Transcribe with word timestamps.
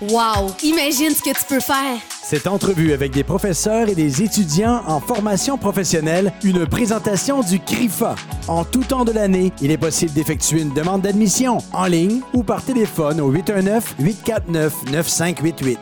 Wow! 0.00 0.54
Imagine 0.62 1.10
ce 1.10 1.20
que 1.20 1.36
tu 1.36 1.44
peux 1.48 1.58
faire! 1.58 1.98
Cette 2.22 2.46
entrevue 2.46 2.92
avec 2.92 3.10
des 3.10 3.24
professeurs 3.24 3.88
et 3.88 3.96
des 3.96 4.22
étudiants 4.22 4.80
en 4.86 5.00
formation 5.00 5.58
professionnelle, 5.58 6.32
une 6.44 6.68
présentation 6.68 7.40
du 7.40 7.58
CRIFA. 7.58 8.14
En 8.46 8.64
tout 8.64 8.84
temps 8.84 9.04
de 9.04 9.10
l'année, 9.10 9.52
il 9.60 9.72
est 9.72 9.76
possible 9.76 10.12
d'effectuer 10.12 10.62
une 10.62 10.72
demande 10.72 11.02
d'admission 11.02 11.58
en 11.72 11.86
ligne 11.86 12.20
ou 12.32 12.44
par 12.44 12.64
téléphone 12.64 13.20
au 13.20 13.32
819-849-9588. 13.32 15.78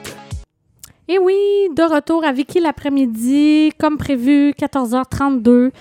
Et 1.08 1.18
oui, 1.18 1.36
de 1.76 1.82
retour 1.82 2.24
à 2.24 2.32
Vicky 2.32 2.58
l'après-midi, 2.58 3.70
comme 3.78 3.98
prévu, 3.98 4.54
14h32. 4.58 5.72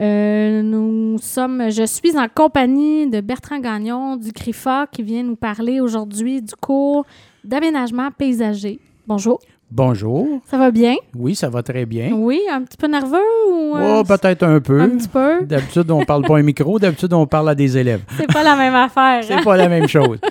Euh, 0.00 0.62
nous 0.62 1.16
sommes, 1.18 1.70
je 1.70 1.86
suis 1.86 2.18
en 2.18 2.26
compagnie 2.26 3.08
de 3.08 3.20
Bertrand 3.20 3.60
Gagnon 3.60 4.16
du 4.16 4.32
CRIFA 4.32 4.88
qui 4.90 5.04
vient 5.04 5.22
nous 5.22 5.36
parler 5.36 5.78
aujourd'hui 5.78 6.42
du 6.42 6.56
cours 6.56 7.06
d'aménagement 7.44 8.10
paysager. 8.10 8.78
Bonjour. 9.06 9.38
Bonjour. 9.70 10.40
Ça 10.46 10.56
va 10.56 10.70
bien? 10.70 10.94
Oui, 11.16 11.34
ça 11.34 11.48
va 11.48 11.62
très 11.62 11.84
bien. 11.84 12.12
Oui, 12.12 12.40
un 12.50 12.62
petit 12.62 12.76
peu 12.76 12.86
nerveux 12.86 13.18
ou. 13.50 13.76
euh, 13.76 14.00
Oh, 14.00 14.04
peut-être 14.04 14.42
un 14.44 14.60
peu. 14.60 14.80
un 14.80 14.90
petit 14.90 15.08
peu? 15.08 15.42
D'habitude, 15.44 15.90
on 15.90 16.04
parle 16.04 16.22
pas 16.24 16.36
un 16.38 16.42
micro, 16.42 16.78
d'habitude, 16.78 17.12
on 17.12 17.26
parle 17.26 17.48
à 17.48 17.54
des 17.54 17.76
élèves. 17.76 18.02
C'est 18.16 18.32
pas 18.32 18.42
la 18.44 18.54
même 18.56 18.74
affaire. 18.74 19.20
hein? 19.22 19.26
C'est 19.26 19.42
pas 19.44 19.56
la 19.56 19.68
même 19.68 19.88
chose. 19.88 20.18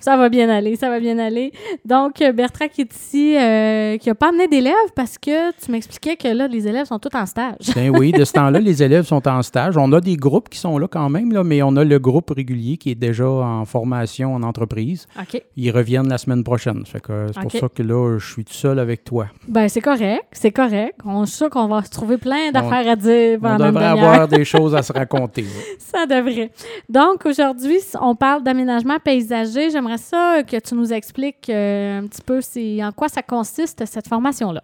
Ça 0.00 0.16
va 0.16 0.28
bien 0.28 0.48
aller, 0.48 0.76
ça 0.76 0.88
va 0.88 0.98
bien 0.98 1.18
aller. 1.18 1.52
Donc, 1.84 2.20
euh, 2.22 2.32
Bertrand 2.32 2.68
qui 2.68 2.82
est 2.82 2.94
ici, 2.94 3.36
euh, 3.36 3.96
qui 3.98 4.08
n'a 4.08 4.14
pas 4.14 4.30
amené 4.30 4.48
d'élèves 4.48 4.74
parce 4.94 5.18
que 5.18 5.52
tu 5.62 5.70
m'expliquais 5.70 6.16
que 6.16 6.28
là, 6.28 6.48
les 6.48 6.66
élèves 6.66 6.86
sont 6.86 6.98
tous 6.98 7.14
en 7.16 7.26
stage. 7.26 7.70
Ben 7.74 7.90
oui, 7.90 8.12
de 8.12 8.24
ce 8.24 8.32
temps-là, 8.32 8.60
les 8.60 8.82
élèves 8.82 9.04
sont 9.04 9.26
en 9.28 9.42
stage. 9.42 9.76
On 9.76 9.92
a 9.92 10.00
des 10.00 10.16
groupes 10.16 10.48
qui 10.48 10.58
sont 10.58 10.78
là 10.78 10.88
quand 10.88 11.08
même, 11.08 11.32
là, 11.32 11.44
mais 11.44 11.62
on 11.62 11.76
a 11.76 11.84
le 11.84 11.98
groupe 11.98 12.30
régulier 12.30 12.76
qui 12.76 12.90
est 12.90 12.94
déjà 12.94 13.28
en 13.28 13.64
formation 13.64 14.34
en 14.34 14.42
entreprise. 14.42 15.06
OK. 15.18 15.42
Ils 15.56 15.70
reviennent 15.70 16.08
la 16.08 16.18
semaine 16.18 16.44
prochaine. 16.44 16.84
Fait 16.86 17.00
que 17.00 17.26
c'est 17.34 17.40
pour 17.40 17.52
ça 17.52 17.68
que 17.68 17.82
là, 17.82 18.18
je 18.18 18.32
suis 18.32 18.44
tout 18.44 18.54
seul 18.54 18.78
avec 18.78 19.04
toi. 19.04 19.26
Ben, 19.48 19.68
c'est 19.68 19.80
correct, 19.80 20.24
c'est 20.32 20.52
correct. 20.52 20.98
On 21.04 21.24
est 21.24 21.26
sûr 21.26 21.50
qu'on 21.50 21.66
va 21.66 21.82
se 21.82 21.90
trouver 21.90 22.16
plein 22.16 22.50
d'affaires 22.52 22.88
à 22.88 22.96
dire 22.96 23.38
On 23.38 23.42
pendant 23.42 23.66
une 23.66 23.72
devrait 23.72 23.86
avoir 23.86 24.28
des 24.28 24.44
choses 24.50 24.74
à 24.74 24.82
se 24.82 24.92
raconter. 24.92 25.44
Ça 25.78 26.06
devrait. 26.06 26.50
Donc, 26.88 27.26
aujourd'hui, 27.26 27.78
on 28.00 28.14
parle 28.14 28.42
d'aménagement 28.42 28.98
paysager. 29.02 29.70
J'aimerais 29.70 29.89
ça 29.98 30.42
que 30.46 30.58
tu 30.58 30.74
nous 30.74 30.92
expliques 30.92 31.48
euh, 31.50 32.00
un 32.00 32.06
petit 32.06 32.22
peu 32.22 32.40
c'est 32.40 32.82
en 32.84 32.92
quoi 32.92 33.08
ça 33.08 33.22
consiste, 33.22 33.84
cette 33.86 34.08
formation-là. 34.08 34.62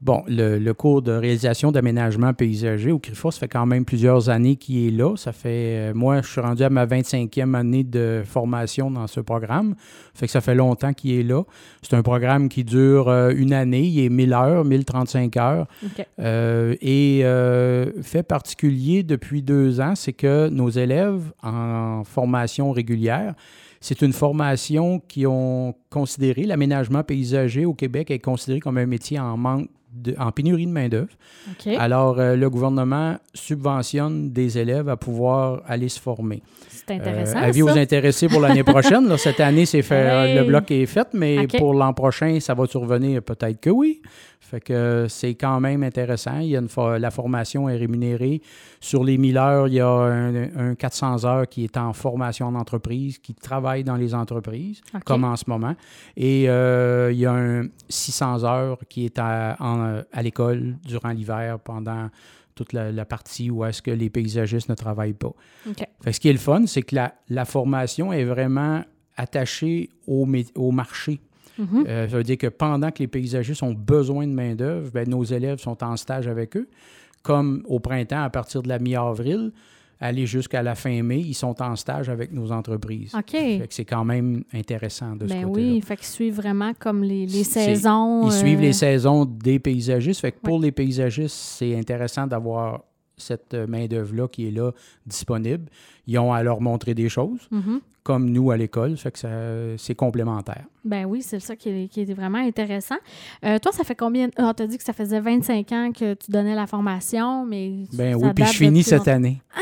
Bon, 0.00 0.22
le, 0.28 0.60
le 0.60 0.74
cours 0.74 1.02
de 1.02 1.10
réalisation 1.10 1.72
d'aménagement 1.72 2.32
paysager 2.32 2.92
au 2.92 3.00
CRIFA, 3.00 3.32
ça 3.32 3.40
fait 3.40 3.48
quand 3.48 3.66
même 3.66 3.84
plusieurs 3.84 4.28
années 4.28 4.54
qu'il 4.54 4.86
est 4.86 4.96
là. 4.96 5.16
Ça 5.16 5.32
fait, 5.32 5.90
euh, 5.90 5.92
moi, 5.92 6.22
je 6.22 6.28
suis 6.28 6.40
rendu 6.40 6.62
à 6.62 6.70
ma 6.70 6.86
25e 6.86 7.56
année 7.56 7.82
de 7.82 8.22
formation 8.24 8.92
dans 8.92 9.08
ce 9.08 9.18
programme. 9.18 9.74
Fait 10.14 10.26
que 10.26 10.32
ça 10.32 10.40
fait 10.40 10.54
longtemps 10.54 10.92
qu'il 10.92 11.18
est 11.18 11.24
là. 11.24 11.42
C'est 11.82 11.94
un 11.94 12.02
programme 12.02 12.48
qui 12.48 12.62
dure 12.62 13.08
euh, 13.08 13.32
une 13.34 13.52
année. 13.52 13.82
Il 13.82 13.98
est 14.04 14.08
1000 14.08 14.32
heures, 14.34 14.64
1035 14.64 15.36
heures. 15.36 15.66
Euh, 16.20 16.76
et 16.80 17.22
fait 18.02 18.22
particulier 18.22 19.02
depuis 19.02 19.42
deux 19.42 19.80
ans, 19.80 19.96
c'est 19.96 20.12
que 20.12 20.48
nos 20.48 20.70
élèves 20.70 21.32
en 21.42 22.04
formation 22.04 22.70
régulière, 22.70 23.34
c'est 23.80 24.02
une 24.02 24.12
formation 24.12 25.00
qui 25.00 25.26
ont 25.26 25.74
considéré 25.90 26.44
l'aménagement 26.44 27.02
paysager 27.02 27.64
au 27.64 27.74
Québec 27.74 28.10
est 28.10 28.18
considéré 28.18 28.60
comme 28.60 28.78
un 28.78 28.86
métier 28.86 29.18
en 29.18 29.36
manque 29.36 29.68
de- 29.92 30.14
en 30.18 30.30
pénurie 30.32 30.66
de 30.66 30.72
main-d'œuvre. 30.72 31.08
Alors, 31.78 32.18
euh, 32.18 32.36
le 32.36 32.50
gouvernement 32.50 33.16
subventionne 33.34 34.30
des 34.30 34.58
élèves 34.58 34.88
à 34.88 34.96
pouvoir 34.96 35.62
aller 35.66 35.88
se 35.88 36.00
former. 36.00 36.42
C'est 36.68 36.90
intéressant. 36.94 37.38
Euh, 37.38 37.42
avis 37.42 37.60
ça. 37.60 37.64
aux 37.66 37.78
intéressés 37.78 38.28
pour 38.28 38.40
l'année 38.40 38.64
prochaine. 38.64 39.08
là, 39.08 39.16
cette 39.18 39.40
année, 39.40 39.66
c'est 39.66 39.82
fait, 39.82 40.06
Hey! 40.28 40.36
le 40.38 40.44
bloc 40.44 40.70
est 40.70 40.86
fait, 40.86 41.08
mais 41.14 41.46
pour 41.46 41.74
l'an 41.74 41.92
prochain, 41.92 42.38
ça 42.40 42.54
va 42.54 42.66
survenir 42.66 43.22
peut-être 43.22 43.60
que 43.60 43.70
oui. 43.70 44.00
Fait 44.40 44.60
que 44.60 44.72
euh, 44.72 45.08
c'est 45.08 45.34
quand 45.34 45.60
même 45.60 45.82
intéressant. 45.82 46.38
Il 46.38 46.46
y 46.48 46.56
a 46.56 46.60
une 46.60 46.68
fo- 46.68 46.96
la 46.96 47.10
formation 47.10 47.68
est 47.68 47.76
rémunérée. 47.76 48.40
Sur 48.80 49.04
les 49.04 49.18
1000 49.18 49.36
heures, 49.36 49.68
il 49.68 49.74
y 49.74 49.80
a 49.80 49.88
un, 49.90 50.70
un 50.70 50.74
400 50.74 51.26
heures 51.26 51.46
qui 51.46 51.64
est 51.64 51.76
en 51.76 51.92
formation 51.92 52.46
en 52.46 52.54
entreprise, 52.54 53.18
qui 53.18 53.34
travaille 53.34 53.84
dans 53.84 53.96
les 53.96 54.14
entreprises, 54.14 54.80
comme 55.04 55.24
en 55.24 55.36
ce 55.36 55.44
moment. 55.48 55.74
Et 56.16 56.48
euh, 56.48 57.10
il 57.12 57.18
y 57.18 57.26
a 57.26 57.32
un 57.32 57.64
600 57.90 58.44
heures 58.44 58.78
qui 58.88 59.04
est 59.04 59.18
à, 59.18 59.56
en- 59.60 59.77
à 60.12 60.22
l'école 60.22 60.76
durant 60.84 61.10
l'hiver 61.10 61.58
pendant 61.58 62.08
toute 62.54 62.72
la, 62.72 62.90
la 62.90 63.04
partie 63.04 63.50
où 63.50 63.64
est-ce 63.64 63.80
que 63.80 63.90
les 63.90 64.10
paysagistes 64.10 64.68
ne 64.68 64.74
travaillent 64.74 65.12
pas. 65.12 65.32
Fait 66.02 66.12
ce 66.12 66.18
qui 66.18 66.28
est 66.28 66.32
le 66.32 66.38
fun, 66.38 66.66
c'est 66.66 66.82
que 66.82 66.96
la, 66.96 67.14
la 67.28 67.44
formation 67.44 68.12
est 68.12 68.24
vraiment 68.24 68.82
attachée 69.16 69.90
au, 70.06 70.24
marché. 70.72 71.20
Mhm. 71.58 71.84
Euh, 71.86 72.08
ça 72.08 72.16
veut 72.16 72.22
dire 72.22 72.38
que 72.38 72.46
pendant 72.46 72.90
que 72.90 73.00
les 73.00 73.08
paysagistes 73.08 73.62
ont 73.62 73.74
besoin 73.74 74.26
de 74.26 74.32
main-d'œuvre, 74.32 74.90
ben, 74.92 75.08
nos 75.08 75.24
élèves 75.24 75.58
sont 75.58 75.82
en 75.84 75.96
stage 75.96 76.26
avec 76.26 76.56
eux. 76.56 76.68
Comme 77.22 77.62
au 77.66 77.80
printemps, 77.80 78.22
à 78.22 78.30
partir 78.30 78.62
de 78.62 78.68
la 78.68 78.78
mi-avril, 78.78 79.52
aller 80.00 80.26
jusqu'à 80.26 80.62
la 80.62 80.74
fin 80.74 81.02
mai, 81.02 81.18
ils 81.20 81.34
sont 81.34 81.60
en 81.60 81.74
stage 81.76 82.08
avec 82.08 82.32
nos 82.32 82.52
entreprises. 82.52 83.14
OK. 83.14 83.36
C'est 83.70 83.84
quand 83.84 84.04
même 84.04 84.44
intéressant 84.54 85.16
de 85.16 85.26
ce 85.26 85.32
Ben 85.34 85.44
côté-là. 85.44 85.68
oui, 85.72 85.80
fait 85.80 85.96
qu'ils 85.96 86.06
suivent 86.06 86.36
vraiment 86.36 86.72
comme 86.78 87.02
les, 87.02 87.26
les 87.26 87.44
saisons. 87.44 88.26
Ils 88.26 88.32
suivent 88.32 88.58
euh, 88.58 88.62
les 88.62 88.72
saisons 88.72 89.24
des 89.24 89.58
paysagistes. 89.58 90.20
Fait 90.20 90.32
que 90.32 90.38
pour 90.40 90.60
les 90.60 90.70
paysagistes, 90.72 91.34
c'est 91.34 91.76
intéressant 91.76 92.26
d'avoir 92.26 92.82
cette 93.16 93.54
euh, 93.54 93.66
main-d'œuvre-là 93.66 94.28
qui 94.28 94.46
est 94.46 94.52
là 94.52 94.70
disponible. 95.04 95.64
Ils 96.06 96.18
ont 96.20 96.32
à 96.32 96.42
leur 96.44 96.60
montrer 96.60 96.94
des 96.94 97.08
choses, 97.08 97.48
mhm. 97.50 97.80
comme 98.04 98.30
nous 98.30 98.52
à 98.52 98.56
l'école. 98.56 98.96
Fait 98.96 99.10
que 99.10 99.18
ça- 99.18 99.76
c'est 99.76 99.96
complémentaire. 99.96 100.64
Ben 100.84 101.04
oui, 101.04 101.20
c'est 101.22 101.40
ça 101.40 101.56
qui 101.56 101.68
est, 101.68 101.88
qui 101.88 102.02
est 102.02 102.14
vraiment 102.14 102.38
intéressant. 102.38 102.94
Euh, 103.44 103.58
toi, 103.58 103.72
ça 103.72 103.82
fait 103.82 103.96
combien? 103.96 104.28
Ah, 104.36 104.54
tu 104.56 104.62
as 104.62 104.66
dit 104.68 104.78
que 104.78 104.84
ça 104.84 104.92
faisait 104.92 105.18
25 105.20 105.72
ans 105.72 105.90
que 105.92 106.14
tu 106.14 106.30
donnais 106.30 106.54
la 106.54 106.68
formation, 106.68 107.44
mais. 107.44 107.82
Ben 107.92 108.12
ça 108.18 108.26
oui, 108.26 108.32
puis 108.34 108.44
je 108.46 108.52
finis 108.52 108.82
cette 108.84 108.98
longtemps. 109.00 109.10
année. 109.10 109.42
Ah! 109.54 109.60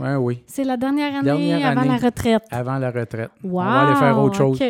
Ouais, 0.00 0.14
oui, 0.16 0.42
C'est 0.46 0.64
la 0.64 0.76
dernière 0.76 1.14
année 1.14 1.24
Dernière 1.24 1.68
avant 1.68 1.80
année. 1.82 1.90
la 2.00 2.06
retraite. 2.06 2.42
avant 2.50 2.78
la 2.78 2.90
retraite. 2.90 3.30
Wow! 3.42 3.60
On 3.60 3.64
va 3.64 3.80
aller 3.88 3.96
faire 3.96 4.18
autre 4.18 4.36
chose. 4.36 4.58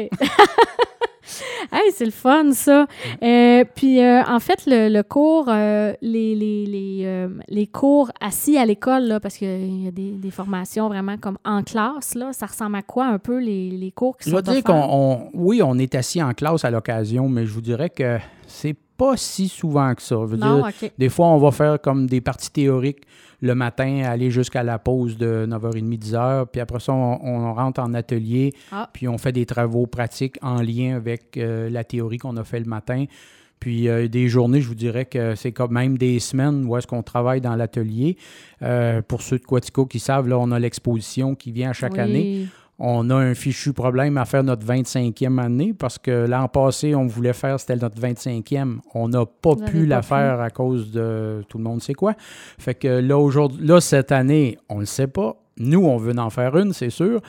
Hey, 1.71 1.93
c'est 1.93 2.07
le 2.07 2.11
fun, 2.11 2.53
ça. 2.53 2.87
Euh, 3.23 3.65
puis, 3.75 4.01
euh, 4.03 4.23
en 4.25 4.41
fait, 4.41 4.65
le, 4.67 4.89
le 4.89 5.03
cours, 5.03 5.47
euh, 5.49 5.93
les, 6.01 6.35
les, 6.35 6.65
les, 6.65 7.27
les 7.49 7.67
cours 7.67 8.11
assis 8.23 8.57
à 8.57 8.65
l'école, 8.65 9.19
parce 9.23 9.37
qu'il 9.37 9.85
y 9.85 9.89
a 9.89 9.91
des, 9.91 10.13
des 10.13 10.31
formations 10.31 10.89
vraiment 10.89 11.19
comme 11.19 11.37
en 11.45 11.63
classe, 11.63 12.15
là, 12.15 12.33
ça 12.33 12.47
ressemble 12.47 12.77
à 12.77 12.83
quoi 12.83 13.05
un 13.07 13.19
peu 13.19 13.39
les, 13.39 13.69
les 13.71 13.91
cours 13.91 14.17
qui 14.17 14.31
Je 14.31 14.35
sont 14.37 14.41
dois 14.43 14.55
dire 14.55 14.65
qu'on, 14.65 14.73
on- 14.91 15.29
oui, 15.35 15.61
on 15.63 15.77
est 15.79 15.95
assis 15.95 16.23
en 16.23 16.33
classe 16.33 16.65
à 16.65 16.71
l'occasion, 16.71 17.29
mais 17.29 17.45
je 17.45 17.53
vous 17.53 17.61
dirais 17.61 17.91
que 17.91 18.17
c'est 18.47 18.77
pas 18.97 19.19
si 19.19 19.49
souvent 19.49 19.95
que 19.95 20.01
ça. 20.03 20.17
Je 20.23 20.27
veux 20.31 20.37
Non, 20.39 20.63
dire. 20.81 20.91
Des 20.97 21.09
fois, 21.11 21.27
on 21.27 21.39
va 21.39 21.51
faire 21.51 21.79
comme 21.83 22.07
des 22.07 22.23
parties 22.23 22.51
théoriques 22.51 23.03
le 23.41 23.55
matin, 23.55 24.03
aller 24.05 24.31
jusqu'à 24.31 24.63
la 24.65 24.79
pause 24.79 25.17
de 25.17 25.47
9h30, 25.49 25.99
10h, 25.99 26.47
puis 26.51 26.61
après 26.61 26.81
ça, 26.81 26.93
on, 26.93 27.19
on 27.23 27.55
rentre 27.55 27.81
en 27.81 27.95
atelier, 27.95 28.53
Ah. 28.73 28.91
puis 28.93 29.07
on 29.09 29.17
fait 29.19 29.33
des 29.33 29.47
travaux 29.47 29.87
pratiques 29.87 30.37
en 30.43 30.61
lien 30.61 30.97
avec 30.97 31.37
euh, 31.37 31.71
la 31.71 31.85
théorie 31.85 32.19
qu'on 32.19 32.37
a 32.37 32.45
fait 32.45 32.59
le 32.61 32.67
matin. 32.67 33.05
Puis 33.61 33.89
euh, 33.89 34.07
des 34.09 34.29
journées, 34.29 34.61
je 34.61 34.69
vous 34.69 34.75
dirais 34.77 35.05
que 35.05 35.35
c'est 35.35 35.51
quand 35.53 35.71
même 35.71 35.99
des 35.99 36.21
semaines 36.21 36.65
où 36.67 36.77
est-ce 36.77 36.87
qu'on 36.87 37.03
travaille 37.03 37.41
dans 37.41 37.57
l'atelier. 37.57 38.17
Euh, 38.63 39.03
pour 39.03 39.23
ceux 39.23 39.39
de 39.39 39.45
Quatico 39.45 39.85
qui 39.87 39.99
savent, 39.99 40.29
là, 40.29 40.39
on 40.39 40.51
a 40.53 40.59
l'exposition 40.61 41.35
qui 41.35 41.51
vient 41.53 41.71
à 41.71 41.73
chaque 41.73 41.95
Oui. 41.95 42.01
année. 42.01 42.47
On 42.81 43.11
a 43.11 43.17
un 43.17 43.35
fichu 43.35 43.73
problème 43.73 44.17
à 44.19 44.25
faire 44.25 44.45
notre 44.45 44.65
25e 44.65 45.41
année 45.41 45.75
parce 45.75 45.99
que 45.99 46.27
l'an 46.29 46.47
passé, 46.47 46.95
on 46.95 47.07
voulait 47.07 47.33
faire, 47.33 47.59
c'était 47.59 47.75
notre 47.77 48.01
25e. 48.01 48.79
On 48.95 49.09
n'a 49.09 49.27
pas 49.27 49.55
Vous 49.55 49.65
pu 49.65 49.85
la 49.85 49.97
pas 49.97 50.03
pu. 50.03 50.09
faire 50.09 50.41
à 50.41 50.51
cause 50.51 50.93
de 50.93 51.43
tout 51.49 51.59
le 51.59 51.65
monde 51.65 51.83
sait 51.83 51.95
quoi. 51.95 52.15
Fait 52.59 52.75
que 52.75 52.87
là, 52.87 53.19
aujourd'hui, 53.19 53.67
là, 53.67 53.81
cette 53.81 54.13
année, 54.13 54.59
on 54.69 54.77
ne 54.77 54.81
le 54.81 54.87
sait 54.87 55.09
pas. 55.09 55.37
Nous, 55.59 55.85
on 55.85 55.97
veut 55.97 56.17
en 56.19 56.31
faire 56.31 56.57
une, 56.57 56.73
c'est 56.73 56.91
sûr. 56.91 57.21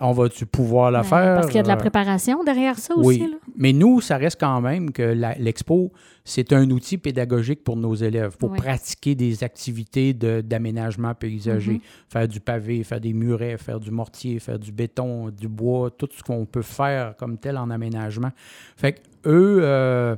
On 0.00 0.12
va-tu 0.12 0.46
pouvoir 0.46 0.90
la 0.92 1.00
Ben, 1.02 1.08
faire? 1.08 1.34
Parce 1.34 1.46
qu'il 1.48 1.56
y 1.56 1.58
a 1.58 1.62
de 1.64 1.68
la 1.68 1.74
Euh, 1.74 1.76
préparation 1.78 2.44
derrière 2.44 2.78
ça 2.78 2.94
oui, 2.96 3.04
aussi. 3.16 3.30
Là. 3.30 3.36
mais 3.56 3.72
nous, 3.72 4.00
ça 4.00 4.16
reste 4.16 4.38
quand 4.38 4.60
même 4.60 4.92
que 4.92 5.02
l'expo, 5.40 5.92
c'est 6.24 6.52
un 6.52 6.70
outil 6.70 6.98
pédagogique 6.98 7.64
pour 7.64 7.76
nos 7.76 7.94
élèves, 7.94 8.36
pour 8.36 8.52
Oui. 8.52 8.58
pratiquer 8.58 9.16
des 9.16 9.42
activités 9.42 10.14
de- 10.14 10.40
d'aménagement 10.40 11.14
paysager, 11.14 11.72
Mhm. 11.72 11.80
faire 12.08 12.28
du 12.28 12.38
pavé, 12.38 12.84
faire 12.84 13.00
des 13.00 13.12
murets, 13.12 13.56
faire 13.58 13.80
du 13.80 13.90
mortier, 13.90 14.38
faire 14.38 14.58
du 14.58 14.70
béton, 14.70 15.30
du 15.30 15.48
bois, 15.48 15.90
tout 15.90 16.08
ce 16.16 16.22
qu'on 16.22 16.46
peut 16.46 16.62
faire 16.62 17.16
comme 17.16 17.36
tel 17.36 17.56
en 17.58 17.68
aménagement. 17.70 18.30
Fait 18.76 18.92
que 18.92 19.00
eux, 19.26 19.58
euh, 19.62 20.14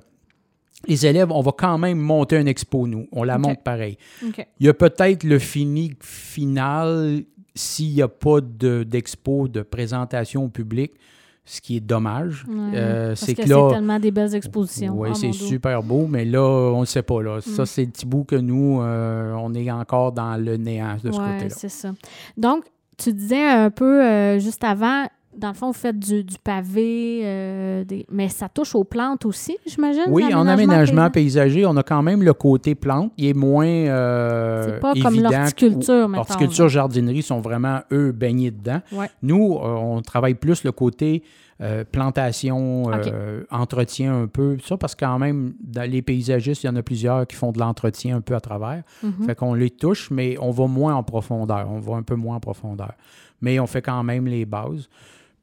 les 0.88 1.06
élèves, 1.06 1.30
on 1.32 1.40
va 1.40 1.52
quand 1.52 1.78
même 1.78 1.98
monter 1.98 2.36
une 2.36 2.48
expo, 2.48 2.86
nous. 2.86 3.06
On 3.12 3.22
la 3.22 3.38
monte 3.38 3.62
pareil. 3.62 3.96
Il 4.58 4.66
y 4.66 4.68
a 4.68 4.74
peut-être 4.74 5.24
le 5.24 5.38
fini 5.38 5.92
final 6.00 7.22
s'il 7.54 7.94
n'y 7.94 8.02
a 8.02 8.08
pas 8.08 8.40
de- 8.40 8.82
d'expo, 8.84 9.48
de, 9.48 9.62
présentation 9.62 10.44
au 10.44 10.48
public, 10.48 10.92
ce 11.44 11.60
qui 11.60 11.76
est 11.76 11.80
dommage. 11.80 12.44
Ouais, 12.48 12.54
Euh, 12.78 13.14
c'est 13.16 13.34
que 13.34 13.42
que 13.42 13.48
là, 13.48 13.66
c'est 13.68 13.74
tellement 13.74 13.98
des 13.98 14.10
belles 14.10 14.34
expositions. 14.34 14.94
oui, 14.96 15.08
Oh, 15.10 15.14
c'est 15.14 15.32
super 15.32 15.82
beau, 15.82 16.06
mais 16.06 16.24
là, 16.24 16.42
on 16.42 16.80
ne 16.80 16.84
sait 16.84 17.02
pas. 17.02 17.22
Là. 17.22 17.40
Ça, 17.40 17.62
Mm. 17.62 17.66
c'est 17.66 17.84
le 17.86 17.90
petit 17.90 18.06
bout 18.06 18.24
que 18.24 18.36
nous, 18.36 18.80
euh, 18.80 19.32
on 19.34 19.52
est 19.54 19.70
encore 19.70 20.12
dans 20.12 20.36
le 20.36 20.56
néant 20.56 20.96
de 21.02 21.10
ce 21.10 21.16
côté-là. 21.18 21.48
c'est 21.50 21.68
ça. 21.68 21.92
Donc, 22.36 22.64
tu 22.96 23.12
disais 23.12 23.44
un 23.48 23.70
peu 23.70 24.04
euh, 24.04 24.38
juste 24.38 24.62
avant, 24.62 25.06
dans 25.36 25.48
le 25.48 25.54
fond, 25.54 25.68
vous 25.68 25.72
faites 25.72 25.98
du, 25.98 26.24
du 26.24 26.36
pavé, 26.42 27.20
euh, 27.24 27.84
des- 27.84 28.04
mais 28.10 28.28
ça 28.28 28.48
touche 28.48 28.74
aux 28.74 28.84
plantes 28.84 29.24
aussi, 29.24 29.56
j'imagine? 29.66 30.04
Oui, 30.08 30.34
en 30.34 30.46
aménagement 30.46 31.08
paysager, 31.10 31.64
on 31.66 31.76
a 31.76 31.82
quand 31.82 32.02
même 32.02 32.22
le 32.22 32.32
côté 32.34 32.74
plante. 32.74 33.12
Il 33.16 33.26
est 33.26 33.34
moins 33.34 33.66
euh, 33.66 34.64
C'est 34.66 34.80
pas 34.80 34.94
comme 34.94 35.20
l'horticulture, 35.20 36.08
mettons. 36.08 36.20
Horticulture, 36.20 36.68
jardinerie 36.68 37.22
sont 37.22 37.40
vraiment, 37.40 37.80
eux, 37.92 38.12
baignés 38.12 38.50
dedans. 38.50 38.80
Ouais. 38.92 39.08
Nous, 39.22 39.54
euh, 39.54 39.66
on 39.66 40.02
travaille 40.02 40.34
plus 40.34 40.64
le 40.64 40.72
côté 40.72 41.22
euh, 41.62 41.84
plantation, 41.84 42.90
entretien 43.50 44.22
un 44.22 44.26
peu. 44.26 44.56
Ça, 44.64 44.76
parce 44.76 44.94
que 44.94 45.04
quand 45.04 45.18
même, 45.18 45.54
dans 45.62 45.88
les 45.88 46.02
paysagistes, 46.02 46.62
il 46.64 46.66
y 46.66 46.70
en 46.70 46.76
a 46.76 46.82
plusieurs 46.82 47.26
qui 47.26 47.36
font 47.36 47.52
de 47.52 47.58
l'entretien 47.58 48.16
un 48.16 48.20
peu 48.20 48.34
à 48.34 48.40
travers. 48.40 48.82
Mhm. 49.02 49.26
Fait 49.26 49.34
qu'on 49.34 49.54
les 49.54 49.70
touche, 49.70 50.10
mais 50.10 50.36
on 50.40 50.50
va 50.50 50.66
moins 50.66 50.94
en 50.94 51.02
profondeur. 51.02 51.68
On 51.70 51.78
va 51.78 51.96
un 51.96 52.02
peu 52.02 52.14
moins 52.14 52.36
en 52.36 52.40
profondeur. 52.40 52.92
Mais 53.42 53.58
on 53.60 53.66
fait 53.66 53.82
quand 53.82 54.02
même 54.02 54.26
les 54.26 54.44
bases. 54.44 54.88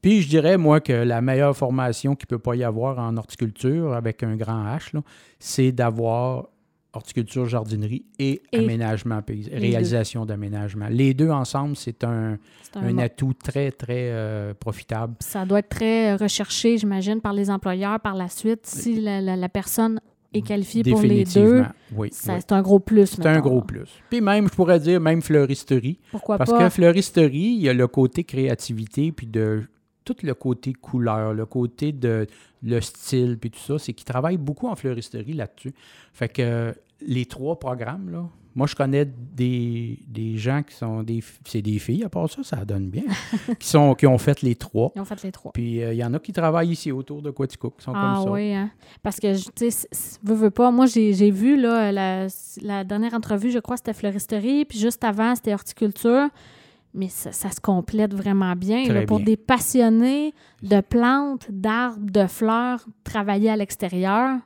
Puis 0.02 0.22
je 0.22 0.28
dirais, 0.28 0.56
moi, 0.56 0.80
que 0.80 0.92
la 0.92 1.20
meilleure 1.20 1.56
formation 1.56 2.14
qu'il 2.14 2.26
ne 2.30 2.36
peut 2.36 2.42
pas 2.42 2.54
y 2.56 2.64
avoir 2.64 2.98
en 2.98 3.16
horticulture 3.16 3.94
avec 3.94 4.22
un 4.22 4.36
grand 4.36 4.64
H, 4.64 4.92
c'est 5.38 5.72
d'avoir 5.72 6.48
horticulture, 6.94 7.46
jardinerie 7.46 8.04
et, 8.18 8.40
Et- 8.52 8.58
aménagement, 8.58 9.20
réalisation 9.52 10.24
d'aménagement. 10.24 10.86
Les 10.90 11.14
deux 11.14 11.30
ensemble, 11.30 11.76
c'est 11.76 12.02
un, 12.02 12.38
un 12.74 12.98
atout 12.98 13.34
très, 13.34 13.70
très 13.70 14.10
euh, 14.10 14.54
profitable. 14.54 15.14
Ça 15.20 15.44
doit 15.44 15.58
être 15.60 15.68
très 15.68 16.14
recherché, 16.16 16.78
j'imagine, 16.78 17.20
par 17.20 17.32
les 17.34 17.50
employeurs 17.50 18.00
par 18.00 18.14
la 18.14 18.28
suite. 18.28 18.66
Si 18.66 19.00
la, 19.00 19.20
la- 19.20 19.36
la 19.36 19.48
personne 19.48 20.00
est 20.32 20.42
qualifiée 20.42 20.82
pour 20.82 21.02
les 21.02 21.24
deux, 21.24 21.62
oui. 21.94 22.08
c'est 22.12 22.52
un 22.52 22.62
gros 22.62 22.80
plus. 22.80 23.06
C'est 23.06 23.26
un 23.26 23.40
gros 23.40 23.60
plus. 23.62 23.88
Puis 24.10 24.20
même, 24.20 24.48
je 24.48 24.54
pourrais 24.54 24.80
dire, 24.80 25.00
même 25.00 25.22
fleuristerie. 25.22 25.98
Pourquoi 26.10 26.38
Parce 26.38 26.50
pas? 26.50 26.58
que 26.64 26.68
fleuristerie, 26.70 27.54
il 27.56 27.62
y 27.62 27.68
a 27.68 27.74
le 27.74 27.86
côté 27.86 28.24
créativité, 28.24 29.12
puis 29.12 29.26
de 29.26 29.62
tout 30.14 30.26
le 30.26 30.34
côté 30.34 30.72
couleur, 30.72 31.34
le 31.34 31.46
côté 31.46 31.92
de 31.92 32.26
le 32.62 32.80
style, 32.80 33.38
puis 33.38 33.50
tout 33.50 33.58
ça, 33.60 33.78
c'est 33.78 33.92
qu'ils 33.92 34.06
travaillent 34.06 34.36
beaucoup 34.38 34.68
en 34.68 34.74
fleuristerie 34.74 35.34
là-dessus. 35.34 35.72
Fait 36.12 36.28
que 36.28 36.42
euh, 36.42 36.72
les 37.00 37.26
trois 37.26 37.58
programmes, 37.58 38.10
là, 38.10 38.24
moi, 38.54 38.66
je 38.66 38.74
connais 38.74 39.04
des, 39.04 40.00
des 40.08 40.36
gens 40.36 40.64
qui 40.64 40.74
sont 40.74 41.04
des... 41.04 41.22
C'est 41.44 41.62
des 41.62 41.78
filles, 41.78 42.02
à 42.02 42.08
part 42.08 42.28
ça, 42.28 42.42
ça 42.42 42.64
donne 42.64 42.88
bien, 42.90 43.04
qui, 43.60 43.68
sont, 43.68 43.94
qui 43.94 44.04
ont 44.08 44.18
fait 44.18 44.42
les 44.42 44.56
trois. 44.56 44.90
Ils 44.96 45.00
ont 45.00 45.04
fait 45.04 45.22
les 45.22 45.30
trois. 45.30 45.52
Puis 45.52 45.80
euh, 45.80 45.92
il 45.92 45.98
y 45.98 46.04
en 46.04 46.12
a 46.14 46.18
qui 46.18 46.32
travaillent 46.32 46.70
ici 46.70 46.90
autour 46.90 47.22
de 47.22 47.30
Quaticook, 47.30 47.76
qui 47.76 47.84
sont 47.84 47.92
Ah 47.94 48.14
comme 48.16 48.24
ça. 48.24 48.30
oui, 48.32 48.52
hein? 48.54 48.70
parce 49.02 49.20
que, 49.20 49.32
tu 49.36 49.70
sais, 49.70 49.86
veux, 50.24 50.34
veux 50.34 50.50
pas, 50.50 50.72
moi, 50.72 50.86
j'ai 50.86 51.12
j'ai 51.12 51.30
vu, 51.30 51.60
là, 51.60 51.92
la, 51.92 52.26
la 52.62 52.82
dernière 52.82 53.14
entrevue, 53.14 53.52
je 53.52 53.60
crois, 53.60 53.76
c'était 53.76 53.92
fleuristerie, 53.94 54.64
puis 54.64 54.78
juste 54.80 55.04
avant, 55.04 55.36
c'était 55.36 55.54
horticulture, 55.54 56.28
mais 56.94 57.08
ça, 57.08 57.32
ça 57.32 57.50
se 57.50 57.60
complète 57.60 58.14
vraiment 58.14 58.54
bien. 58.56 58.86
Là, 58.92 59.02
pour 59.06 59.18
bien. 59.18 59.26
des 59.26 59.36
passionnés 59.36 60.32
de 60.62 60.80
plantes, 60.80 61.46
d'arbres, 61.50 61.98
de 62.10 62.26
fleurs, 62.26 62.84
travailler 63.04 63.50
à 63.50 63.56
l'extérieur, 63.56 64.38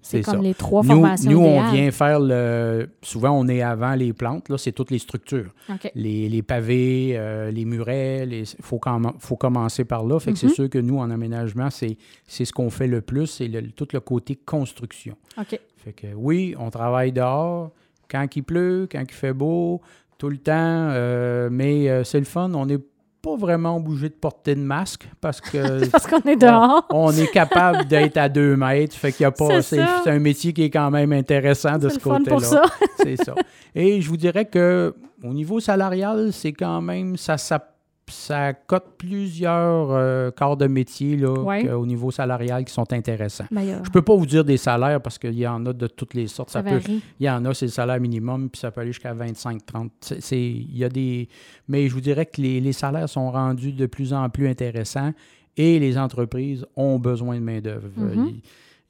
c'est 0.00 0.22
comme 0.22 0.36
ça. 0.36 0.40
les 0.40 0.54
trois 0.54 0.82
Nous, 0.84 0.88
formations 0.90 1.30
nous 1.30 1.40
on 1.40 1.70
vient 1.70 1.90
faire 1.90 2.20
le... 2.20 2.88
Souvent, 3.02 3.30
on 3.32 3.46
est 3.48 3.60
avant 3.62 3.94
les 3.94 4.12
plantes, 4.14 4.48
là, 4.48 4.56
c'est 4.56 4.72
toutes 4.72 4.90
les 4.90 5.00
structures. 5.00 5.52
Les, 5.94 6.28
les 6.30 6.40
pavés, 6.42 7.12
euh, 7.16 7.50
les 7.50 7.64
murets, 7.66 8.26
il 8.26 8.46
faut, 8.62 8.80
faut 9.18 9.36
commencer 9.36 9.84
par 9.84 10.06
là. 10.06 10.18
Fait 10.18 10.32
que 10.32 10.36
Mhm. 10.36 10.48
c'est 10.48 10.54
sûr 10.54 10.70
que 10.70 10.78
nous, 10.78 10.98
en 10.98 11.10
aménagement, 11.10 11.68
c'est 11.68 11.98
c'est 12.26 12.44
ce 12.46 12.52
qu'on 12.52 12.70
fait 12.70 12.86
le 12.86 13.00
plus, 13.02 13.26
c'est 13.26 13.48
le- 13.48 13.70
tout 13.72 13.88
le 13.92 14.00
côté 14.00 14.36
construction. 14.36 15.16
OK. 15.36 15.60
Fait 15.76 15.92
que 15.92 16.06
oui, 16.14 16.54
on 16.58 16.70
travaille 16.70 17.12
dehors, 17.12 17.72
quand 18.08 18.24
il 18.34 18.42
pleut, 18.42 18.88
quand 18.90 19.02
il 19.06 19.12
fait 19.12 19.34
beau, 19.34 19.82
tout 20.18 20.28
le 20.28 20.38
temps, 20.38 20.52
euh, 20.54 21.48
mais 21.50 21.88
euh, 21.88 22.04
c'est 22.04 22.18
le 22.18 22.24
fun. 22.24 22.52
On 22.52 22.66
n'est 22.66 22.78
pas 23.22 23.36
vraiment 23.36 23.76
obligé 23.76 24.08
de 24.08 24.14
porter 24.14 24.54
de 24.54 24.60
masque 24.60 25.08
parce 25.20 25.40
que 25.40 25.88
Parce 25.90 26.06
qu'on 26.06 26.20
est 26.28 26.36
dehors. 26.36 26.86
on 26.90 27.12
est 27.12 27.30
capable 27.30 27.86
d'être 27.86 28.16
à 28.16 28.28
deux 28.28 28.56
mètres. 28.56 28.96
Fait 28.96 29.12
qu'il 29.12 29.26
a 29.26 29.30
pas. 29.30 29.62
C'est 29.62 29.80
un 30.06 30.18
métier 30.18 30.52
qui 30.52 30.64
est 30.64 30.70
quand 30.70 30.90
même 30.90 31.12
intéressant 31.12 31.78
de 31.78 31.88
ce 31.88 31.98
côté-là. 31.98 32.62
C'est 32.96 33.16
ça. 33.16 33.34
Et 33.74 34.00
je 34.00 34.08
vous 34.08 34.16
dirais 34.16 34.44
que 34.44 34.94
au 35.22 35.32
niveau 35.32 35.60
salarial, 35.60 36.32
c'est 36.32 36.52
quand 36.52 36.80
même 36.80 37.16
ça, 37.16 37.38
ça, 37.38 37.64
ça 38.10 38.52
cote 38.54 38.94
plusieurs 38.98 39.90
euh, 39.90 40.30
corps 40.30 40.56
de 40.56 40.66
métier 40.66 41.16
là, 41.16 41.32
Ouais. 41.32 41.70
au 41.70 41.86
niveau 41.86 42.10
salarial 42.10 42.64
qui 42.64 42.72
sont 42.72 42.92
intéressants. 42.92 43.46
Ben, 43.50 43.68
a- 43.68 43.82
Je 43.84 43.90
peux 43.90 44.02
pas 44.02 44.14
vous 44.16 44.26
dire 44.26 44.44
des 44.44 44.56
salaires 44.56 45.00
parce 45.00 45.18
qu'il 45.18 45.38
y 45.38 45.46
en 45.46 45.64
a 45.66 45.72
de 45.72 45.86
toutes 45.86 46.14
les 46.14 46.26
sortes. 46.26 46.50
ça 46.50 46.62
Ça 46.62 46.70
peut, 46.70 46.80
il 46.88 47.26
y 47.26 47.30
en 47.30 47.44
a, 47.44 47.54
c'est 47.54 47.66
le 47.66 47.70
salaire 47.72 48.00
minimum, 48.00 48.48
puis 48.50 48.58
ça 48.60 48.70
peut 48.70 48.80
aller 48.80 48.92
jusqu'à 48.92 49.12
25, 49.14 49.64
30. 49.66 49.92
C'est, 50.00 50.20
c'est- 50.22 50.40
il 50.40 50.76
y 50.76 50.84
a 50.84 50.88
des, 50.88 51.28
mais 51.68 51.88
je 51.88 51.94
vous 51.94 52.00
dirais 52.00 52.26
que 52.26 52.40
les, 52.40 52.60
les 52.60 52.72
salaires 52.72 53.08
sont 53.08 53.30
rendus 53.30 53.72
de 53.72 53.86
plus 53.86 54.12
en 54.12 54.28
plus 54.28 54.48
intéressants 54.48 55.12
et 55.56 55.78
les 55.78 55.98
entreprises 55.98 56.64
ont 56.76 56.98
besoin 56.98 57.36
de 57.36 57.44
main-d'œuvre. 57.44 57.88
Mhm. 57.96 58.26
Il- 58.28 58.40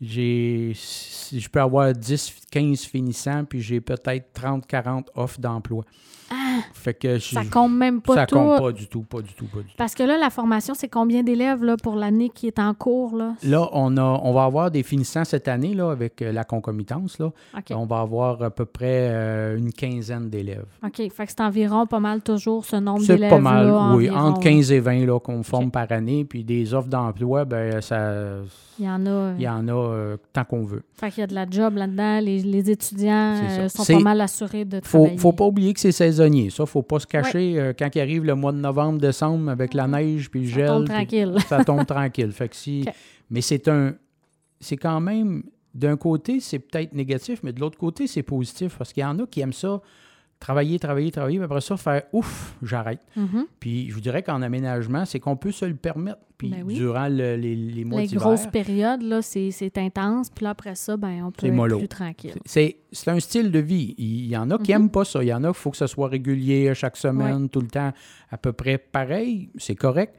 J'ai, 0.00 0.74
je 0.74 1.48
peux 1.48 1.60
avoir 1.60 1.92
10, 1.92 2.32
15 2.52 2.82
finissants, 2.82 3.44
puis 3.44 3.60
j'ai 3.60 3.80
peut-être 3.80 4.32
30, 4.32 4.64
40 4.64 5.10
offres 5.16 5.40
d'emploi. 5.40 5.84
Fait 6.72 6.94
que 6.94 7.18
je-! 7.18 7.34
Ça 7.34 7.42
compte 7.44 7.72
même 7.72 8.00
pas 8.00 8.14
ça 8.14 8.26
tout. 8.26 8.36
compte 8.36 8.58
pas 8.58 8.72
du 8.72 8.86
tout, 8.88 9.02
pas 9.02 9.20
du 9.22 9.32
tout, 9.34 9.46
pas 9.46 9.58
du 9.60 9.64
tout. 9.68 9.74
Parce 9.76 9.94
que 9.94 10.02
là, 10.02 10.18
la 10.18 10.30
formation, 10.30 10.74
c'est 10.74 10.88
combien 10.88 11.22
d'élèves 11.22 11.64
là, 11.64 11.76
pour 11.82 11.96
l'année 11.96 12.30
qui 12.34 12.46
est 12.46 12.58
en 12.58 12.74
cours? 12.74 13.16
Là? 13.16 13.34
Là, 13.42 13.68
on, 13.72 13.96
a, 13.96 14.02
on 14.22 14.32
va 14.32 14.44
avoir 14.44 14.70
des 14.70 14.82
finissants 14.82 15.24
cette 15.24 15.48
année 15.48 15.74
là, 15.74 15.90
avec 15.90 16.20
euh, 16.22 16.32
la 16.32 16.44
concomitance. 16.44 17.18
Là. 17.18 17.30
On 17.70 17.86
va 17.86 18.00
avoir 18.00 18.42
à 18.42 18.50
peu 18.50 18.64
près 18.64 19.08
euh, 19.10 19.56
une 19.58 19.72
quinzaine 19.72 20.28
d'élèves. 20.30 20.66
OK. 20.84 20.96
Fait 20.96 21.26
que 21.26 21.30
c'est 21.30 21.40
environ 21.40 21.86
pas 21.86 22.00
mal 22.00 22.22
toujours 22.22 22.64
ce 22.64 22.76
nombre 22.76 23.00
C'est 23.02 23.14
d'élèves. 23.14 23.30
pas 23.30 23.38
mal, 23.40 23.66
là, 23.66 23.92
oui. 23.94 24.08
environ, 24.10 24.18
Entre 24.28 24.40
15 24.40 24.72
et 24.72 24.80
20 24.80 25.06
là, 25.06 25.18
qu'on 25.20 25.42
forme 25.42 25.70
par 25.70 25.90
année. 25.92 26.24
Puis 26.24 26.44
des 26.44 26.74
offres 26.74 26.88
d'emploi, 26.88 27.44
ben 27.44 27.80
ça, 27.80 28.12
Il 28.78 28.84
y 28.84 28.88
en 28.88 29.04
a. 29.06 29.10
euh, 29.10 29.34
il 29.38 29.42
y 29.42 29.48
en 29.48 29.66
a 29.68 29.72
euh, 29.72 30.16
tant 30.32 30.44
qu'on 30.44 30.64
veut. 30.64 30.82
Fait 30.94 31.10
qu'il 31.10 31.20
y 31.20 31.24
a 31.24 31.26
de 31.26 31.34
la 31.34 31.46
job 31.48 31.76
là-dedans. 31.76 32.20
Les, 32.20 32.40
les 32.42 32.70
étudiants 32.70 33.34
C'est 33.48 33.56
ça. 33.56 33.68
sont 33.68 33.84
C'est- 33.84 33.94
pas 33.94 34.00
mal 34.00 34.20
assurés 34.20 34.64
de 34.64 34.80
Faut, 34.84 34.98
travailler. 34.98 35.18
faut 35.18 35.32
pas 35.32 35.44
oublier 35.46 35.72
que 35.74 35.80
c'est 35.80 35.92
saisonnier. 35.92 36.47
Ça, 36.50 36.66
faut 36.66 36.82
pas 36.82 36.98
se 36.98 37.06
cacher. 37.06 37.58
euh, 37.58 37.72
quand 37.78 37.94
il 37.94 38.00
arrive 38.00 38.24
le 38.24 38.34
mois 38.34 38.52
de 38.52 38.58
novembre, 38.58 38.98
décembre, 38.98 39.50
avec 39.50 39.74
la 39.74 39.86
neige 39.86 40.30
puis 40.30 40.42
le 40.42 40.48
Ça 40.48 40.54
gel. 40.54 40.66
tombe 40.68 40.84
puis- 40.84 40.94
tranquille. 40.94 41.34
ça 41.48 41.64
tombe 41.64 41.86
tranquille. 41.86 42.32
Fait 42.32 42.48
que 42.48 42.56
si, 42.56 42.84
OK. 42.88 42.94
Mais 43.30 43.40
c'est 43.40 43.68
un. 43.68 43.94
C'est 44.60 44.76
quand 44.76 45.00
même. 45.00 45.42
D'un 45.74 45.96
côté, 45.96 46.40
c'est 46.40 46.58
peut-être 46.58 46.92
négatif, 46.94 47.40
mais 47.44 47.52
de 47.52 47.60
l'autre 47.60 47.78
côté, 47.78 48.06
c'est 48.06 48.22
positif. 48.22 48.76
Parce 48.76 48.92
qu'il 48.92 49.02
y 49.02 49.06
en 49.06 49.18
a 49.20 49.26
qui 49.26 49.40
aiment 49.40 49.52
ça, 49.52 49.80
travailler, 50.40 50.78
travailler, 50.78 51.10
travailler, 51.10 51.38
puis 51.38 51.44
après 51.44 51.60
ça, 51.60 51.76
faire 51.76 52.02
ouf, 52.12 52.56
j'arrête. 52.62 53.00
Mhm. 53.16 53.46
Puis 53.60 53.88
je 53.88 53.94
vous 53.94 54.00
dirais 54.00 54.22
qu'en 54.22 54.40
aménagement, 54.42 55.04
c'est 55.04 55.18
qu'on 55.20 55.36
peut 55.36 55.50
se 55.52 55.64
le 55.64 55.74
permettre. 55.74 56.18
Puis 56.38 56.50
Ben 56.50 56.62
oui. 56.64 56.74
durant 56.74 57.08
le- 57.08 57.34
les, 57.34 57.56
les 57.56 57.84
mois 57.84 58.00
Les 58.00 58.06
d'hiver, 58.06 58.22
grosses 58.22 58.46
périodes, 58.46 59.02
là, 59.02 59.20
c'est 59.22 59.76
intense. 59.76 60.30
Puis 60.30 60.44
là, 60.44 60.50
après 60.50 60.76
ça, 60.76 60.96
ben, 60.96 61.24
on 61.24 61.32
peut 61.32 61.48
être 61.48 61.52
mollo. 61.52 61.78
plus 61.78 61.88
tranquille. 61.88 62.34
c'est 62.46 62.76
un 63.08 63.18
style 63.18 63.50
de 63.50 63.58
vie. 63.58 63.96
Il 63.98 64.26
y 64.28 64.36
en 64.36 64.48
a 64.52 64.58
qui 64.58 64.72
Mhm. 64.72 64.78
n'aiment 64.82 64.90
pas 64.90 65.04
ça. 65.04 65.22
Il 65.24 65.26
y 65.26 65.34
en 65.34 65.42
a 65.42 65.48
qu'il 65.48 65.54
faut 65.56 65.70
que 65.72 65.76
ce 65.76 65.88
soit 65.88 66.06
régulier 66.08 66.72
chaque 66.74 66.96
semaine, 66.96 67.48
tout 67.48 67.60
le 67.60 67.66
temps, 67.66 67.92
à 68.30 68.38
peu 68.38 68.52
près 68.52 68.78
pareil. 68.78 69.50
C'est 69.56 69.74
correct. 69.74 70.14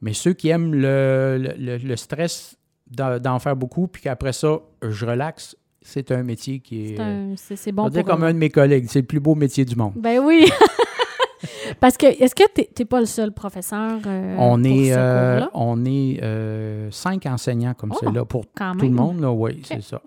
Mais 0.00 0.12
ceux 0.12 0.34
qui 0.34 0.48
aiment 0.50 0.72
le, 0.74 1.54
le- 1.58 1.96
stress 1.96 2.56
d'en 2.88 3.18
d'en 3.18 3.38
faire 3.40 3.56
beaucoup, 3.56 3.88
puis 3.88 4.02
qu'après 4.02 4.32
ça, 4.32 4.58
je 4.82 5.04
relaxe, 5.06 5.56
c'est 5.84 6.10
un 6.10 6.22
métier 6.24 6.58
qui 6.58 6.86
est. 6.86 6.96
C'est 6.96 7.02
un- 7.02 7.34
C'est 7.36 7.56
c'est 7.56 7.70
on 7.70 7.74
bon 7.74 7.82
va 7.84 7.90
dire 7.90 8.04
comme 8.04 8.24
eux. 8.24 8.26
un 8.28 8.32
de 8.32 8.38
mes 8.38 8.50
collègues, 8.50 8.86
c'est 8.88 9.00
le 9.02 9.06
plus 9.06 9.20
beau 9.20 9.34
métier 9.36 9.64
du 9.64 9.76
monde. 9.76 9.92
Ben 9.96 10.18
oui. 10.18 10.50
Parce 11.80 11.96
que, 11.96 12.06
est-ce 12.06 12.34
que 12.34 12.42
tu 12.54 12.62
n'es 12.78 12.84
pas 12.86 13.00
le 13.00 13.06
seul 13.06 13.30
professeur 13.32 13.98
euh, 14.06 14.34
on, 14.38 14.56
pour 14.58 14.66
est, 14.66 14.90
ce 14.90 14.94
euh, 14.96 15.40
on 15.52 15.84
est 15.84 16.20
euh, 16.22 16.90
cinq 16.90 17.26
enseignants 17.26 17.74
comme 17.74 17.92
Oh, 17.92 17.98
c'est 18.00 18.10
là 18.12 18.24
pour 18.24 18.46
tout 18.46 18.62
le 18.80 18.90
monde. 18.90 19.20
Là, 19.20 19.30
oui, 19.30 19.60
c'est 19.64 19.82
ça. 19.82 20.00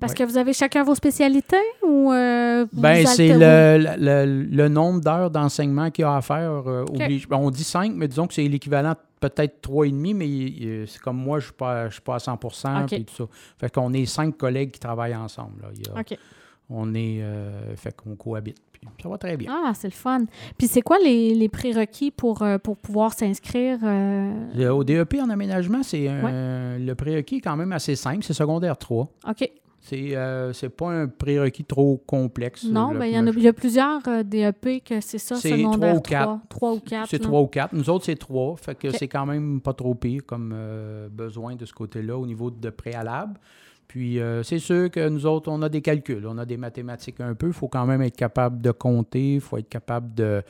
Parce 0.00 0.14
que 0.14 0.24
vous 0.24 0.38
avez 0.38 0.52
chacun 0.54 0.82
vos 0.82 0.94
spécialités 0.94 1.56
ou 1.86 2.10
euh, 2.10 2.64
vous 2.72 2.80
Ben, 2.80 3.06
c'est 3.06 3.28
le, 3.34 3.84
le- 3.98 4.42
le 4.50 4.68
nombre 4.68 5.00
d'heures 5.00 5.30
d'enseignement 5.30 5.90
qu'il 5.90 6.02
y 6.02 6.06
a 6.06 6.16
à 6.16 6.22
faire. 6.22 6.62
euh, 6.66 6.84
oblige- 6.88 7.28
ben, 7.28 7.36
on 7.36 7.50
dit 7.50 7.64
5, 7.64 7.92
mais 7.94 8.08
disons 8.08 8.26
que 8.26 8.32
c'est 8.34 8.48
l'équivalent 8.48 8.92
de 8.92 8.96
peut-être 9.20 9.60
3,5, 9.68 10.14
mais 10.14 10.26
euh, 10.66 10.86
c'est 10.86 11.00
comme 11.00 11.18
moi, 11.18 11.38
je 11.38 11.44
ne 11.44 11.48
suis, 11.48 11.56
pas- 11.56 11.88
je 11.88 11.92
suis 11.94 12.02
pas 12.02 12.14
à 12.16 12.18
100 12.18 12.32
OK. 12.34 12.86
puis 12.88 13.04
tout 13.04 13.14
ça. 13.14 13.24
Fait 13.58 13.70
qu'on 13.72 13.92
est 13.92 14.06
cinq 14.06 14.36
collègues 14.36 14.70
qui 14.72 14.80
travaillent 14.80 15.14
ensemble. 15.16 15.62
là. 15.62 15.68
Il 15.74 15.86
y 15.86 15.90
a- 15.90 16.00
OK. 16.00 16.18
On 16.70 16.94
est... 16.94 17.18
euh, 17.20 17.74
fait 17.76 17.94
qu'on 17.94 18.14
cohabite. 18.16 18.56
Puis 18.72 18.88
ça 19.02 19.08
va 19.10 19.18
très 19.18 19.36
bien. 19.36 19.52
Ah, 19.52 19.72
c'est 19.74 19.88
le 19.88 19.92
fun. 19.92 20.20
Puis 20.56 20.66
c'est 20.66 20.80
quoi 20.82 20.98
les, 21.04 21.34
les 21.34 21.48
prérequis 21.50 22.10
pour, 22.10 22.40
euh, 22.42 22.56
pour 22.58 22.76
pouvoir 22.78 23.12
s'inscrire? 23.12 23.78
euh, 23.82 24.32
Le- 24.54 24.72
au 24.72 24.84
DEP 24.84 25.16
en 25.20 25.28
aménagement, 25.28 25.82
c'est 25.82 26.06
le 26.08 26.94
prérequis 26.94 27.36
est 27.36 27.40
quand 27.40 27.56
même 27.56 27.72
assez 27.72 27.94
simple. 27.96 28.22
C'est 28.24 28.32
secondaire 28.32 28.78
3. 28.78 29.08
OK. 29.28 29.50
C'est 29.82 30.14
euh, 30.14 30.52
pas 30.76 30.90
un 30.90 31.08
prérequis 31.08 31.64
trop 31.64 31.96
complexe. 32.06 32.64
Non, 32.64 32.92
ben, 32.92 33.06
il 33.06 33.14
y, 33.14 33.18
en 33.18 33.26
a, 33.26 33.30
il 33.30 33.40
y 33.42 33.48
a 33.48 33.52
plusieurs 33.54 34.06
euh, 34.08 34.22
DEP 34.22 34.84
que 34.84 35.00
c'est 35.00 35.18
ça, 35.18 35.36
C'est 35.36 35.50
secondaire 35.56 35.94
trois 35.94 35.96
ou 35.96 36.00
quatre. 36.02 36.40
3. 36.50 36.70
3 36.70 36.72
ou 36.72 36.80
4. 36.80 37.08
C'est 37.10 37.18
trois 37.18 37.40
ou 37.40 37.46
quatre. 37.46 37.72
Nous 37.74 37.88
autres, 37.88 38.04
c'est 38.04 38.16
trois. 38.16 38.56
Fait 38.56 38.74
que 38.74 38.90
c'est 38.90 39.08
quand 39.08 39.24
même 39.24 39.60
pas 39.62 39.72
trop 39.72 39.94
pire 39.94 40.22
comme 40.26 40.52
euh, 40.54 41.08
besoin 41.10 41.56
de 41.56 41.64
ce 41.64 41.72
côté-là 41.72 42.18
au 42.18 42.26
niveau 42.26 42.50
de 42.50 42.68
préalable. 42.70 43.40
Puis 43.88 44.20
euh, 44.20 44.42
c'est 44.42 44.58
sûr 44.58 44.90
que 44.90 45.08
nous 45.08 45.24
autres, 45.26 45.50
on 45.50 45.62
a 45.62 45.68
des 45.68 45.80
calculs, 45.80 46.24
on 46.26 46.36
a 46.38 46.44
des 46.44 46.58
mathématiques 46.58 47.20
un 47.20 47.34
peu. 47.34 47.48
Il 47.48 47.52
faut 47.54 47.66
quand 47.68 47.86
même 47.86 48.02
être 48.02 48.16
capable 48.16 48.60
de 48.60 48.70
compter, 48.72 49.34
il 49.36 49.40
faut 49.40 49.56
être 49.56 49.68
capable 49.68 50.14
de, 50.14 50.42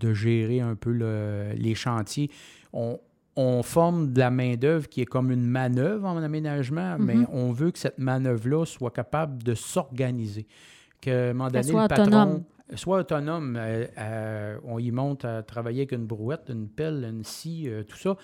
de 0.00 0.14
gérer 0.14 0.60
un 0.60 0.76
peu 0.76 0.92
le- 0.92 1.50
les 1.56 1.74
chantiers. 1.74 2.30
On, 2.72 2.98
on 3.40 3.62
forme 3.62 4.12
de 4.12 4.18
la 4.18 4.30
main-d'œuvre 4.30 4.88
qui 4.88 5.00
est 5.00 5.06
comme 5.06 5.30
une 5.30 5.46
manœuvre 5.46 6.06
en 6.08 6.16
aménagement, 6.16 6.96
mais 6.98 7.14
Mhm. 7.14 7.26
on 7.32 7.52
veut 7.52 7.70
que 7.70 7.78
cette 7.78 7.98
manœuvre-là 7.98 8.64
soit 8.66 8.90
capable 8.90 9.42
de 9.44 9.54
s'organiser. 9.54 10.46
Que, 11.00 11.10
à 11.10 11.30
un 11.30 11.32
moment 11.34 11.48
Qu'elle 11.50 11.60
donné, 11.62 11.72
soit 11.72 11.82
le 11.82 11.88
patron 11.88 12.04
autonome. 12.06 12.42
soit 12.74 12.98
autonome. 12.98 13.56
euh, 13.56 13.86
euh, 13.96 14.58
on 14.64 14.80
y 14.80 14.90
monte 14.90 15.24
à 15.24 15.42
travailler 15.44 15.82
avec 15.82 15.92
une 15.92 16.06
brouette, 16.06 16.46
une 16.52 16.68
pelle, 16.68 17.06
une 17.08 17.22
scie, 17.22 17.68
euh, 17.68 17.84
tout 17.84 17.96
ça. 17.96 18.16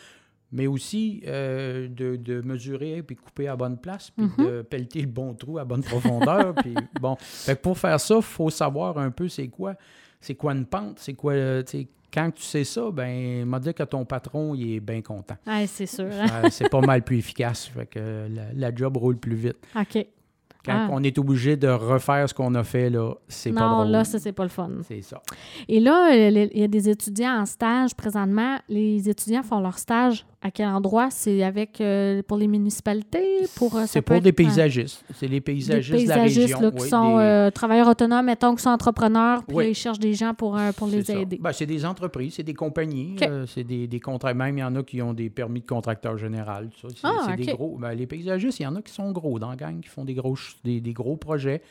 Mais 0.53 0.67
aussi 0.67 1.23
de, 1.25 2.17
de 2.17 2.41
mesurer 2.41 3.03
puis 3.03 3.17
couper 3.17 3.49
à 3.49 3.57
bonne 3.57 3.77
place, 3.79 4.11
puis 4.11 4.27
Mhm. 4.39 4.45
de 4.47 4.63
pelleter 4.63 5.01
le 5.01 5.07
bon 5.09 5.35
trou 5.35 5.59
à 5.59 5.65
bonne 5.65 5.83
profondeur. 5.83 6.55
puis 6.65 6.75
bon, 7.01 7.17
fait 7.21 7.57
que 7.57 7.61
pour 7.63 7.79
faire 7.79 7.99
ça, 8.01 8.17
il 8.17 8.23
faut 8.23 8.51
savoir 8.51 8.99
un 8.99 9.11
peu 9.11 9.29
c'est 9.29 9.49
quoi, 9.49 9.75
c'est 10.21 10.35
quoi 10.35 10.53
une 10.53 10.67
pente, 10.67 10.99
c'est 11.01 11.15
quoi, 11.15 11.35
quand 12.15 12.31
tu 12.33 12.43
sais 12.43 12.63
ça, 12.65 12.91
ben, 12.93 13.45
m'a 13.45 13.59
dit 13.59 13.75
que 13.75 13.83
ton 13.83 14.05
patron, 14.05 14.55
il 14.55 14.77
est 14.77 14.81
bien 14.81 15.03
content. 15.03 15.37
C'est 15.67 15.87
sûr. 15.87 16.07
hein? 16.13 16.45
Euh, 16.45 16.49
c'est 16.51 16.69
pas 16.71 16.81
mal 16.81 17.03
plus 17.03 17.19
efficace. 17.19 17.67
Fait 17.67 17.87
que 17.87 18.29
la, 18.31 18.53
la 18.55 18.75
job 18.75 18.97
roule 18.97 19.17
plus 19.17 19.35
vite. 19.35 19.57
OK. 19.77 20.07
Quand 20.65 20.87
Ah. 20.87 20.89
on 20.93 21.03
est 21.03 21.19
obligé 21.19 21.57
de 21.57 21.69
refaire 21.69 22.29
ce 22.29 22.33
qu'on 22.35 22.55
a 22.55 22.65
fait, 22.65 22.89
là, 22.91 23.13
c'est 23.29 23.53
pas 23.53 23.61
Non, 23.69 23.77
drôle. 23.81 23.89
là, 23.93 24.05
ça, 24.05 24.19
c'est 24.19 24.33
pas 24.33 24.45
le 24.45 24.49
fun. 24.49 24.71
C'est 24.89 25.03
ça. 25.03 25.21
Et 25.69 25.79
là, 25.81 26.15
il 26.15 26.59
y 26.59 26.63
a 26.63 26.69
des 26.69 26.89
étudiants 26.89 27.41
en 27.41 27.47
stage 27.47 27.95
présentement. 27.95 28.57
Les 28.69 29.09
étudiants 29.09 29.43
font 29.43 29.61
leur 29.61 29.79
stage 29.79 30.25
à 30.41 30.51
quel 30.51 30.69
endroit? 30.69 31.09
C'est 31.11 31.43
avec 31.43 31.81
euh, 31.81 32.23
pour 32.27 32.37
les 32.39 32.49
municipalités? 32.49 33.47
Pour, 33.57 33.77
euh, 33.77 33.85
C'est 33.87 34.03
pour 34.03 34.17
être, 34.17 34.23
des 34.23 34.31
euh, 34.31 34.33
paysagistes. 34.33 35.05
C'est 35.15 35.27
les 35.27 35.37
des 35.37 35.41
paysagistes, 35.41 35.93
de 36.05 36.09
la 36.09 36.15
paysagistes 36.15 36.41
région. 36.55 36.61
là, 36.61 36.71
qui 36.71 36.83
oui, 36.83 36.89
sont 36.89 37.17
des- 37.19 37.23
euh, 37.23 37.51
travailleurs 37.51 37.89
autonomes, 37.89 38.27
mettons, 38.27 38.55
qui 38.55 38.63
sont 38.63 38.71
entrepreneurs, 38.71 39.43
puis 39.45 39.57
Oui. 39.57 39.65
là, 39.65 39.71
ils 39.71 39.75
cherchent 39.75 39.99
des 39.99 40.15
gens 40.15 40.35
pour, 40.35 40.59
pour 40.77 40.87
les 40.89 41.05
ça. 41.05 41.15
aider. 41.19 41.39
Ben, 41.41 41.53
c'est 41.53 41.67
des 41.67 41.85
entreprises, 41.85 42.35
c'est 42.35 42.43
des 42.43 42.55
compagnies, 42.55 43.17
c'est 43.47 43.65
des, 43.65 43.87
des 43.87 44.01
contrats. 44.01 44.35
Même, 44.35 44.59
il 44.59 44.61
y 44.61 44.65
en 44.65 44.75
a 44.77 44.83
qui 44.83 45.01
ont 45.03 45.13
des 45.15 45.31
permis 45.31 45.61
de 45.61 45.67
contracteur 45.67 46.17
général. 46.19 46.71
C'est, 46.81 46.89
Ah, 47.03 47.27
c'est 47.29 47.37
des 47.37 47.53
gros. 47.53 47.77
ben, 47.79 47.93
les 47.95 48.07
paysagistes, 48.07 48.61
il 48.61 48.65
y 48.65 48.67
en 48.67 48.77
a 48.77 48.83
qui 48.83 48.93
sont 48.93 49.11
gros 49.13 49.39
dans 49.39 49.51
la 49.51 49.57
gang, 49.57 49.81
qui 49.81 49.89
font 49.89 50.05
des 50.05 50.15
gros, 50.15 50.37
des, 50.63 50.81
des 50.81 50.93
gros 50.93 51.17
projets. 51.17 51.63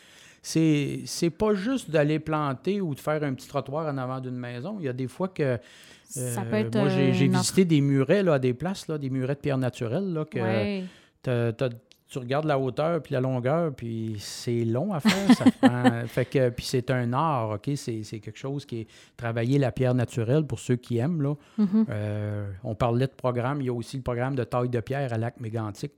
C'est, 0.42 1.02
c'est 1.06 1.30
pas 1.30 1.54
juste 1.54 1.90
d'aller 1.90 2.20
planter 2.20 2.82
ou 2.82 2.94
de 2.96 3.00
faire 3.00 3.24
un 3.24 3.34
petit 3.34 3.48
trottoir 3.48 3.88
en 3.88 3.98
avant 3.98 4.20
d'une 4.20 4.36
maison. 4.36 4.76
Il 4.80 4.86
y 4.86 4.90
a 4.90 4.94
des 4.94 5.08
fois 5.08 5.30
que. 5.30 5.58
ça 6.06 6.42
euh, 6.42 6.50
peut 6.50 6.56
être 6.58 6.76
moi, 6.76 6.90
j'ai, 6.90 7.10
euh, 7.12 7.14
j'ai 7.14 7.28
visité 7.30 7.64
des 7.64 7.80
murets 7.80 8.24
là, 8.24 8.34
à 8.34 8.40
des 8.40 8.54
places, 8.54 8.88
là, 8.90 8.98
des 8.98 9.10
murets 9.10 9.36
de 9.36 9.40
pierre 9.40 9.58
naturelle. 9.58 10.12
Là, 10.12 10.26
que, 10.26 10.40
Ouais. 10.40 10.84
T'as- 11.22 11.54
t'as- 11.54 11.70
tu 12.10 12.20
regardes 12.20 12.46
la 12.46 12.60
hauteur 12.60 13.02
puis 13.02 13.14
la 13.14 13.22
longueur, 13.22 13.74
puis 13.74 14.18
c'est 14.20 14.66
long 14.66 14.94
à 14.94 15.00
faire. 15.00 15.36
ça 15.36 15.46
prend- 15.62 16.06
fait 16.08 16.26
que, 16.26 16.50
puis 16.50 16.64
c'est 16.66 16.92
un 16.92 17.12
art, 17.14 17.52
OK? 17.52 17.72
C'est, 17.76 18.04
c'est 18.04 18.20
quelque 18.20 18.38
chose 18.38 18.66
qui 18.66 18.82
est 18.82 18.88
travailler 19.18 19.58
la 19.58 19.72
pierre 19.72 19.96
naturelle 19.96 20.46
pour 20.46 20.60
ceux 20.60 20.76
qui 20.76 20.98
aiment. 20.98 21.22
Là. 21.24 21.34
Mhm. 21.58 21.86
Euh, 21.90 22.52
on 22.66 22.76
parlait 22.76 23.08
de 23.08 23.14
programme, 23.14 23.62
il 23.62 23.66
y 23.68 23.70
a 23.70 23.74
aussi 23.74 23.96
le 23.98 24.04
programme 24.04 24.36
de 24.36 24.44
taille 24.44 24.70
de 24.70 24.80
pierre 24.82 25.12
à 25.14 25.18
lac 25.18 25.40
mégantic. 25.40 25.94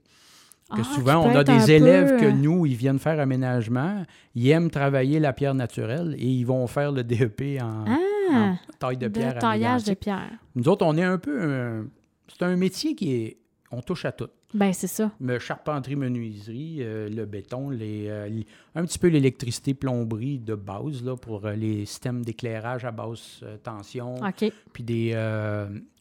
Que 0.74 0.80
Ah, 0.80 0.84
souvent, 0.84 1.24
on 1.24 1.34
a 1.36 1.44
des 1.44 1.70
élèves 1.70 2.10
peu, 2.14 2.20
que 2.20 2.24
euh, 2.26 2.32
nous, 2.32 2.66
ils 2.66 2.74
viennent 2.74 2.98
faire 2.98 3.20
aménagement, 3.20 4.02
ils 4.34 4.48
aiment 4.48 4.70
travailler 4.70 5.20
la 5.20 5.32
pierre 5.32 5.54
naturelle 5.54 6.16
et 6.18 6.26
ils 6.26 6.44
vont 6.44 6.66
faire 6.66 6.90
le 6.90 7.04
DEP 7.04 7.60
en, 7.62 7.84
Ah, 7.86 7.98
en 8.32 8.56
taille 8.80 8.96
de 8.96 9.06
de 9.06 9.12
pierre 9.12 9.36
à 9.36 9.40
taillage 9.40 9.84
de 9.84 9.94
pierre. 9.94 10.30
Nous 10.56 10.68
autres, 10.68 10.84
on 10.84 10.96
est 10.96 11.04
un 11.04 11.18
peu... 11.18 11.40
un- 11.52 11.86
c'est 12.28 12.44
un 12.44 12.56
métier 12.56 12.94
qui 12.96 13.12
est... 13.14 13.36
On 13.70 13.80
touche 13.80 14.04
à 14.06 14.12
tout. 14.12 14.26
Ben, 14.54 14.72
c'est 14.72 14.86
ça. 14.86 15.10
Me- 15.20 15.38
charpenterie, 15.38 15.96
menuiserie, 15.96 16.78
euh, 16.80 17.08
le 17.08 17.26
béton, 17.26 17.68
les, 17.68 18.06
euh, 18.08 18.28
un 18.74 18.84
petit 18.84 18.98
peu 18.98 19.08
l'électricité, 19.08 19.74
plomberie 19.74 20.38
de 20.38 20.54
base 20.54 21.02
là, 21.04 21.16
pour 21.16 21.44
euh, 21.46 21.54
les 21.54 21.84
systèmes 21.84 22.24
d'éclairage 22.24 22.84
à 22.84 22.90
basse 22.92 23.42
tension, 23.62 24.14
OK. 24.16 24.50
puis 24.72 24.82
des, 24.84 25.10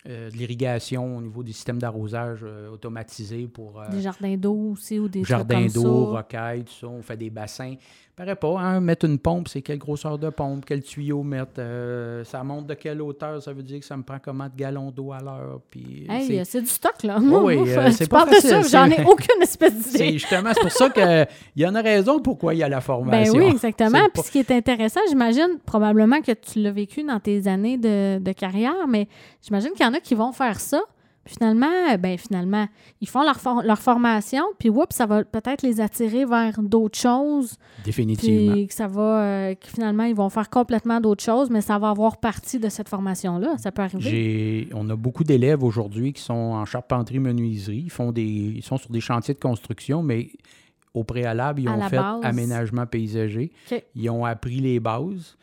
de 0.05 0.29
l'irrigation 0.37 1.17
au 1.17 1.21
niveau 1.21 1.41
des 1.43 1.51
systèmes 1.53 1.79
d'arrosage 1.79 2.45
automatisés 2.71 3.47
pour 3.47 3.81
Des 3.91 4.01
jardins 4.01 4.35
d'eau 4.37 4.71
aussi 4.73 4.99
ou 4.99 5.07
des 5.09 5.23
jardins 5.23 5.65
d'eau, 5.65 6.05
rocailles, 6.11 6.63
tout 6.63 6.73
ça. 6.73 6.87
On 6.87 7.01
fait 7.01 7.17
des 7.17 7.29
bassins. 7.31 7.73
Paraît 8.15 8.35
pas, 8.35 8.57
hein? 8.61 8.79
Mettre 8.79 9.05
une 9.07 9.19
pompe, 9.19 9.49
c'est 9.49 9.61
quelle 9.61 9.77
grosseur 9.79 10.17
de 10.17 10.29
pompe, 10.29 10.63
quel 10.65 10.81
tuyau 10.83 11.21
mettre, 11.23 11.59
ça 12.23 12.43
monte 12.43 12.67
de 12.67 12.73
quelle 12.75 13.01
hauteur, 13.01 13.41
ça 13.41 13.51
veut 13.51 13.63
dire 13.63 13.79
que 13.79 13.85
ça 13.85 13.97
me 13.97 14.03
prend 14.03 14.19
combien 14.23 14.47
de 14.47 14.55
gallons 14.55 14.89
d'eau 14.91 15.11
à 15.11 15.21
l'heure, 15.21 15.59
puis 15.69 16.05
Hey, 16.07 16.45
c'est- 16.45 16.61
du 16.61 16.67
stock, 16.67 17.03
là. 17.03 17.19
oui, 17.19 17.57
c'est 17.91 18.09
pas 18.09 18.25
de 18.41 18.47
ça, 18.47 18.61
j'en 18.61 18.89
c'est- 18.93 19.01
ai 19.01 19.05
aucune 19.07 19.41
espèce 19.41 19.73
C'est 19.81 19.91
d'idée. 19.97 20.13
justement, 20.13 20.49
c'est 20.53 20.61
pour 20.61 20.71
ça 20.71 20.89
qu'il 20.89 21.27
y 21.55 21.65
en 21.65 21.75
a 21.75 21.81
raison 21.81 22.19
pourquoi 22.19 22.53
il 22.53 22.57
y 22.59 22.63
a 22.63 22.69
la 22.69 22.77
Ben 22.77 22.81
formation. 22.81 23.33
oui, 23.35 23.45
exactement. 23.45 23.89
C'est 23.93 23.99
Puis 24.03 24.09
pas- 24.15 24.21
ce 24.23 24.31
qui 24.31 24.39
est 24.39 24.51
intéressant, 24.51 25.01
j'imagine 25.09 25.59
probablement 25.65 26.21
que 26.21 26.31
tu 26.33 26.59
l'as 26.59 26.71
vécu 26.71 27.03
dans 27.03 27.19
tes 27.19 27.47
années 27.47 27.77
de, 27.77 28.19
de 28.19 28.31
carrière, 28.31 28.87
mais 28.87 29.07
j'imagine 29.45 29.71
qu'il 29.71 29.85
y 29.85 29.89
en 29.89 29.93
a 29.93 29.99
qui 29.99 30.15
vont 30.15 30.31
faire 30.31 30.59
ça. 30.59 30.81
Finalement, 31.27 31.95
ben 31.99 32.17
finalement, 32.19 32.67
ils 33.01 33.09
font 33.09 33.23
leur, 33.23 33.39
for- 33.39 33.63
leur 33.63 33.79
formation, 33.79 34.43
puis 34.59 34.69
oups, 34.69 34.95
ça 34.95 35.07
va 35.07 35.23
peut-être 35.23 35.63
les 35.63 35.81
attirer 35.81 36.23
vers 36.23 36.61
d'autres 36.61 36.99
choses, 36.99 37.57
Définitivement. 37.83 38.53
puis 38.53 38.67
que 38.67 38.73
ça 38.75 38.87
va, 38.87 39.23
euh, 39.23 39.55
que 39.55 39.67
finalement, 39.67 40.03
ils 40.03 40.13
vont 40.13 40.29
faire 40.29 40.51
complètement 40.51 41.01
d'autres 41.01 41.23
choses, 41.23 41.49
mais 41.49 41.61
ça 41.61 41.79
va 41.79 41.89
avoir 41.89 42.17
partie 42.17 42.59
de 42.59 42.69
cette 42.69 42.89
formation-là. 42.89 43.57
Ça 43.57 43.71
peut 43.71 43.81
arriver. 43.81 44.69
On 44.75 44.87
a 44.89 44.95
beaucoup 44.95 45.23
d'élèves 45.23 45.63
aujourd'hui 45.63 46.13
qui 46.13 46.21
sont 46.21 46.33
en 46.33 46.65
charpenterie 46.65 47.19
menuiserie. 47.19 47.81
Ils, 47.85 47.89
font 47.91 48.11
des, 48.11 48.21
ils 48.23 48.63
sont 48.63 48.77
sur 48.77 48.91
des 48.91 49.01
chantiers 49.01 49.33
de 49.33 49.39
construction, 49.39 50.03
mais 50.03 50.29
au 50.93 51.03
préalable, 51.03 51.61
ils 51.61 51.69
ont 51.69 51.81
fait 51.89 51.97
base. 51.97 52.19
aménagement 52.23 52.85
paysager. 52.85 53.51
Ils 53.95 54.09
ont 54.11 54.25
appris 54.25 54.59
les 54.59 54.79
bases. 54.79 55.37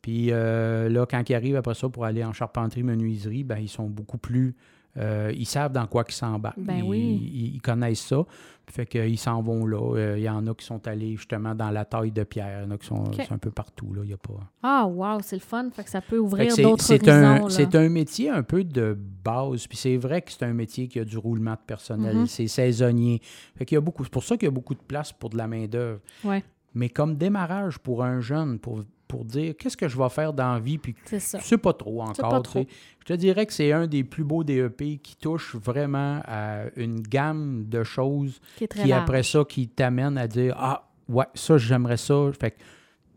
Puis 0.00 0.28
euh, 0.30 0.88
là, 0.88 1.04
quand 1.04 1.28
ils 1.28 1.34
arrivent 1.34 1.56
après 1.56 1.74
ça 1.74 1.88
pour 1.88 2.04
aller 2.06 2.24
en 2.24 2.32
charpenterie 2.32 2.82
menuiserie, 2.84 3.44
ben, 3.44 3.58
ils 3.58 3.68
sont 3.68 3.88
beaucoup 3.88 4.18
plus. 4.18 4.54
Euh, 4.98 5.32
ils 5.36 5.46
savent 5.46 5.72
dans 5.72 5.86
quoi 5.86 6.04
ils 6.08 6.12
s'embarquent. 6.12 6.58
Ben 6.58 6.76
ils, 6.78 6.82
oui. 6.82 6.98
ils- 7.32 7.54
ils 7.56 7.60
connaissent 7.62 8.00
ça. 8.06 8.24
Fait 8.68 8.84
qu'ils 8.84 9.18
s'en 9.18 9.42
vont 9.42 9.64
là. 9.64 9.94
Euh, 9.96 10.18
Il 10.18 10.24
y 10.24 10.28
en 10.28 10.44
a 10.48 10.52
qui 10.54 10.64
sont 10.66 10.88
allés 10.88 11.14
justement 11.14 11.54
dans 11.54 11.70
la 11.70 11.84
taille 11.84 12.10
de 12.10 12.24
pierre. 12.24 12.62
Il 12.62 12.64
y 12.64 12.66
en 12.66 12.70
a 12.72 12.78
qui 12.78 12.86
sont 12.86 13.04
un 13.30 13.38
peu 13.38 13.52
partout. 13.52 13.94
Là. 13.94 14.00
Il 14.02 14.10
y 14.10 14.12
a 14.12 14.16
pas... 14.16 14.32
Ah, 14.60 14.86
wow, 14.88 15.20
c'est 15.22 15.36
le 15.36 15.40
fun. 15.40 15.68
Fait 15.72 15.84
que 15.84 15.90
ça 15.90 16.00
peut 16.00 16.18
ouvrir 16.18 16.48
d'autres 16.56 16.82
c'est 16.82 17.08
horizons. 17.08 17.48
c'est 17.48 17.74
un 17.76 17.88
métier 17.88 18.28
un 18.28 18.42
peu 18.42 18.64
de 18.64 18.98
base. 19.24 19.68
Puis 19.68 19.78
c'est 19.78 19.96
vrai 19.96 20.20
que 20.22 20.32
c'est 20.32 20.42
un 20.44 20.52
métier 20.52 20.88
qui 20.88 20.98
a 20.98 21.04
du 21.04 21.16
roulement 21.16 21.52
de 21.52 21.60
personnel. 21.64 22.16
Mhm. 22.16 22.26
C'est 22.26 22.48
saisonnier. 22.48 23.20
Fait 23.54 23.64
qu'il 23.64 23.76
y 23.76 23.78
a 23.78 23.80
beaucoup, 23.80 24.02
c'est 24.02 24.10
pour 24.12 24.24
ça 24.24 24.36
qu'il 24.36 24.46
y 24.46 24.48
a 24.48 24.52
beaucoup 24.52 24.74
de 24.74 24.80
place 24.80 25.12
pour 25.12 25.30
de 25.30 25.36
la 25.36 25.46
main-d'œuvre. 25.46 26.00
Ouais. 26.24 26.42
Mais 26.74 26.88
comme 26.88 27.14
démarrage 27.16 27.78
pour 27.78 28.02
un 28.02 28.20
jeune, 28.20 28.58
pour, 28.58 28.82
pour 29.08 29.24
dire 29.24 29.54
qu'est-ce 29.58 29.76
que 29.76 29.88
je 29.88 29.96
vais 29.96 30.08
faire 30.08 30.32
dans 30.32 30.54
la 30.54 30.58
vie, 30.58 30.78
puis 30.78 30.94
tu 31.06 31.18
sais 31.20 31.58
pas 31.58 31.72
trop 31.72 32.02
encore. 32.02 32.30
pas 32.30 32.40
trop. 32.40 32.66
Je 33.00 33.04
te 33.04 33.12
dirais 33.12 33.46
que 33.46 33.52
c'est 33.52 33.70
un 33.72 33.86
des 33.86 34.02
plus 34.04 34.24
beaux 34.24 34.42
DEP 34.42 35.00
qui 35.02 35.16
touche 35.20 35.54
vraiment 35.56 36.20
à 36.26 36.62
une 36.76 37.00
gamme 37.00 37.64
de 37.68 37.84
choses 37.84 38.40
Qui 38.56 38.64
est 38.64 38.68
très 38.68 38.82
qui 38.82 38.88
large. 38.88 39.02
après 39.02 39.22
ça 39.22 39.44
qui 39.48 39.68
t'amène 39.68 40.18
à 40.18 40.26
dire 40.26 40.54
ah 40.58 40.88
ouais 41.08 41.26
ça 41.34 41.56
j'aimerais 41.56 41.96
ça 41.98 42.14
fait 42.38 42.50
que 42.52 42.56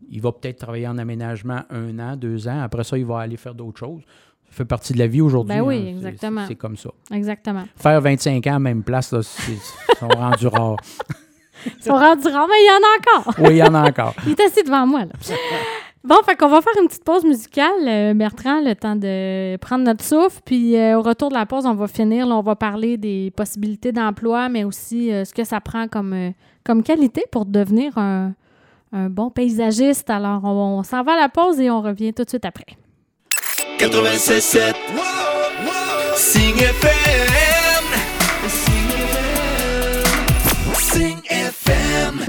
il 0.08 0.20
va 0.22 0.30
peut-être 0.32 0.58
travailler 0.60 0.86
en 0.88 0.96
aménagement 0.98 1.62
un 1.70 1.98
an 1.98 2.16
deux 2.16 2.46
ans 2.48 2.60
après 2.62 2.84
ça 2.84 2.96
il 2.98 3.04
va 3.04 3.18
aller 3.20 3.36
faire 3.36 3.54
d'autres 3.54 3.78
choses 3.80 4.02
ça 4.48 4.52
fait 4.56 4.64
partie 4.64 4.92
de 4.92 4.98
la 4.98 5.06
vie 5.08 5.20
aujourd'hui 5.20 5.56
Ben 5.56 5.62
oui, 5.62 5.76
hein. 5.88 5.96
Exactement. 5.96 6.44
c'est 6.46 6.54
comme 6.54 6.76
ça 6.76 6.90
Exactement. 7.12 7.64
faire 7.76 8.00
25 8.00 8.46
ans 8.46 8.50
à 8.50 8.52
la 8.54 8.58
même 8.60 8.84
place 8.84 9.12
là 9.12 9.20
ils 9.48 9.96
sont 9.98 10.08
rendus 10.08 10.46
rares 10.46 10.76
Ils 11.66 11.82
sont 11.84 11.92
rendus 11.92 12.26
rangs, 12.28 12.46
mais 12.48 12.54
il 12.58 12.66
y 12.66 12.70
en 12.70 13.20
a 13.20 13.20
encore. 13.26 13.34
oui 13.44 13.50
il 13.50 13.56
y 13.58 13.62
en 13.62 13.74
a 13.74 13.86
encore 13.90 14.14
Il 14.26 14.32
est 14.32 14.40
assis 14.40 14.62
devant 14.64 14.86
moi, 14.86 15.00
là. 15.00 15.12
Bon, 16.02 16.16
fait 16.24 16.34
qu'on 16.34 16.48
va 16.48 16.62
faire 16.62 16.72
une 16.80 16.88
petite 16.88 17.04
pause 17.04 17.24
musicale, 17.24 17.86
euh, 17.86 18.14
Bertrand, 18.14 18.62
le 18.62 18.74
temps 18.74 18.96
de 18.96 19.56
prendre 19.58 19.84
notre 19.84 20.02
souffle. 20.02 20.40
Puis 20.46 20.74
euh, 20.76 20.98
au 20.98 21.02
retour 21.02 21.28
de 21.28 21.34
la 21.34 21.44
pause, 21.44 21.66
on 21.66 21.74
va 21.74 21.88
finir. 21.88 22.26
On 22.26 22.40
va 22.40 22.56
parler 22.56 22.96
des 22.96 23.30
possibilités 23.36 23.92
d'emploi, 23.92 24.48
mais 24.48 24.64
aussi 24.64 25.12
euh, 25.12 25.26
ce 25.26 25.34
que 25.34 25.44
ça 25.44 25.60
prend 25.60 25.88
comme, 25.88 26.32
comme 26.64 26.82
qualité 26.82 27.24
pour 27.30 27.44
devenir 27.44 27.98
un, 27.98 28.32
un 28.92 29.10
bon 29.10 29.30
paysagiste. 29.30 30.08
Alors, 30.08 30.42
on, 30.44 30.82
s'en 30.82 31.02
va 31.02 31.12
à 31.12 31.20
la 31.20 31.28
pause 31.28 31.60
et 31.60 31.70
on 31.70 31.82
revient 31.82 32.14
tout 32.14 32.24
de 32.24 32.30
suite 32.30 32.46
après. 32.46 32.66
96.7 33.78 34.74
Sing 36.16 36.56
FM 36.56 37.39
Sing 37.39 37.39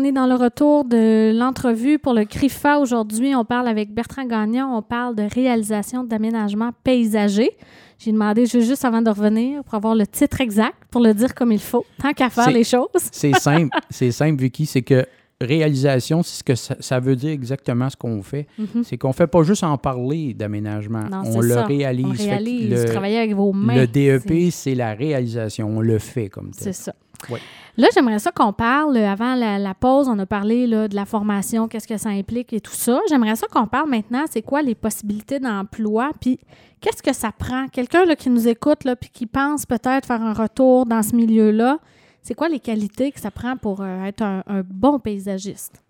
On 0.01 0.03
est 0.03 0.11
dans 0.11 0.25
le 0.25 0.33
retour 0.33 0.83
de 0.83 1.31
l'entrevue 1.37 1.99
pour 1.99 2.15
le 2.15 2.25
CRIFA. 2.25 2.79
Aujourd'hui, 2.79 3.35
on 3.35 3.45
parle 3.45 3.67
avec 3.67 3.93
Bertrand 3.93 4.25
Gagnon. 4.25 4.75
On 4.75 4.81
parle 4.81 5.15
de 5.15 5.21
réalisation 5.31 6.03
d'aménagement 6.03 6.71
paysager. 6.83 7.51
J'ai 7.99 8.11
demandé 8.11 8.47
ju- 8.47 8.63
juste 8.63 8.83
avant 8.83 9.03
de 9.03 9.11
revenir 9.11 9.63
pour 9.63 9.75
avoir 9.75 9.93
le 9.93 10.07
titre 10.07 10.41
exact, 10.41 10.73
pour 10.89 11.01
le 11.01 11.13
dire 11.13 11.35
comme 11.35 11.51
il 11.51 11.59
faut, 11.59 11.85
tant 12.01 12.13
qu'à 12.13 12.31
faire 12.31 12.45
C'est- 12.45 12.51
les 12.51 12.63
choses. 12.63 12.87
c'est 13.11 13.35
simple 13.35 13.69
c'est 13.91 14.11
simple 14.11 14.41
Vicky 14.41 14.65
c'est 14.65 14.81
que 14.81 15.05
réalisation 15.39 16.23
c'est 16.23 16.39
ce 16.39 16.43
que 16.43 16.55
ça, 16.55 16.75
ça 16.79 16.99
veut 16.99 17.15
dire 17.15 17.29
exactement 17.31 17.87
ce 17.89 17.95
qu'on 17.95 18.23
fait 18.23 18.47
Mhm. 18.57 18.83
c'est 18.83 18.97
qu'on 18.97 19.13
fait 19.13 19.27
pas 19.27 19.43
juste 19.43 19.63
en 19.63 19.77
parler 19.77 20.33
d'aménagement 20.33 21.03
on 21.25 21.31
c'est 21.41 21.47
le 21.47 21.53
ça. 21.53 21.65
réalise 21.65 22.05
On 22.07 22.23
réalise, 22.23 22.69
le- 22.85 22.97
avec 22.97 23.35
vos 23.35 23.51
mains. 23.53 23.75
Le 23.75 23.81
c'est- 23.81 23.87
DEP, 24.19 24.49
c'est 24.51 24.73
la 24.75 24.93
réalisation. 24.95 25.67
On 25.69 25.79
le 25.81 25.99
fait 25.99 26.27
comme 26.29 26.49
C'est 26.53 26.63
tel. 26.65 26.73
ça. 26.73 26.93
Oui. 27.29 27.39
Là, 27.77 27.87
j'aimerais 27.93 28.19
ça 28.19 28.31
qu'on 28.31 28.51
parle, 28.51 28.97
euh, 28.97 29.07
avant 29.09 29.33
la, 29.35 29.57
la 29.57 29.73
pause, 29.73 30.09
on 30.09 30.19
a 30.19 30.25
parlé 30.25 30.67
là, 30.67 30.87
de 30.89 30.95
la 30.95 31.05
formation, 31.05 31.67
qu'est-ce 31.69 31.87
que 31.87 31.97
ça 31.97 32.09
implique 32.09 32.51
et 32.51 32.59
tout 32.59 32.73
ça. 32.73 32.99
J'aimerais 33.09 33.35
ça 33.37 33.47
qu'on 33.47 33.65
parle 33.67 33.89
maintenant, 33.89 34.25
c'est 34.29 34.41
quoi 34.41 34.61
les 34.61 34.75
possibilités 34.75 35.39
d'emploi, 35.39 36.11
puis 36.19 36.37
qu'est-ce 36.81 37.01
que 37.01 37.13
ça 37.13 37.31
prend? 37.31 37.67
Quelqu'un 37.69 38.05
qui 38.15 38.29
nous 38.29 38.47
écoute, 38.47 38.83
là, 38.83 38.95
puis 38.97 39.09
qui 39.09 39.25
pense 39.25 39.65
peut-être 39.65 40.05
faire 40.05 40.21
un 40.21 40.33
retour 40.33 40.85
dans 40.85 41.01
ce 41.01 41.15
milieu-là, 41.15 41.79
c'est 42.21 42.33
quoi 42.33 42.49
les 42.49 42.59
qualités 42.59 43.11
que 43.11 43.19
ça 43.21 43.31
prend 43.31 43.55
pour 43.55 43.81
euh, 43.81 44.03
être 44.03 44.21
un, 44.21 44.43
un 44.47 44.61
bon 44.63 44.99
paysagiste? 44.99 45.81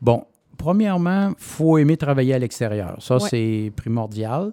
Bon, 0.00 0.24
premièrement, 0.56 1.28
il 1.28 1.34
faut 1.36 1.76
aimer 1.78 1.96
travailler 1.98 2.32
à 2.34 2.38
l'extérieur. 2.38 2.96
Ça, 3.00 3.16
Ouais. 3.16 3.28
c'est 3.28 3.72
primordial. 3.76 4.52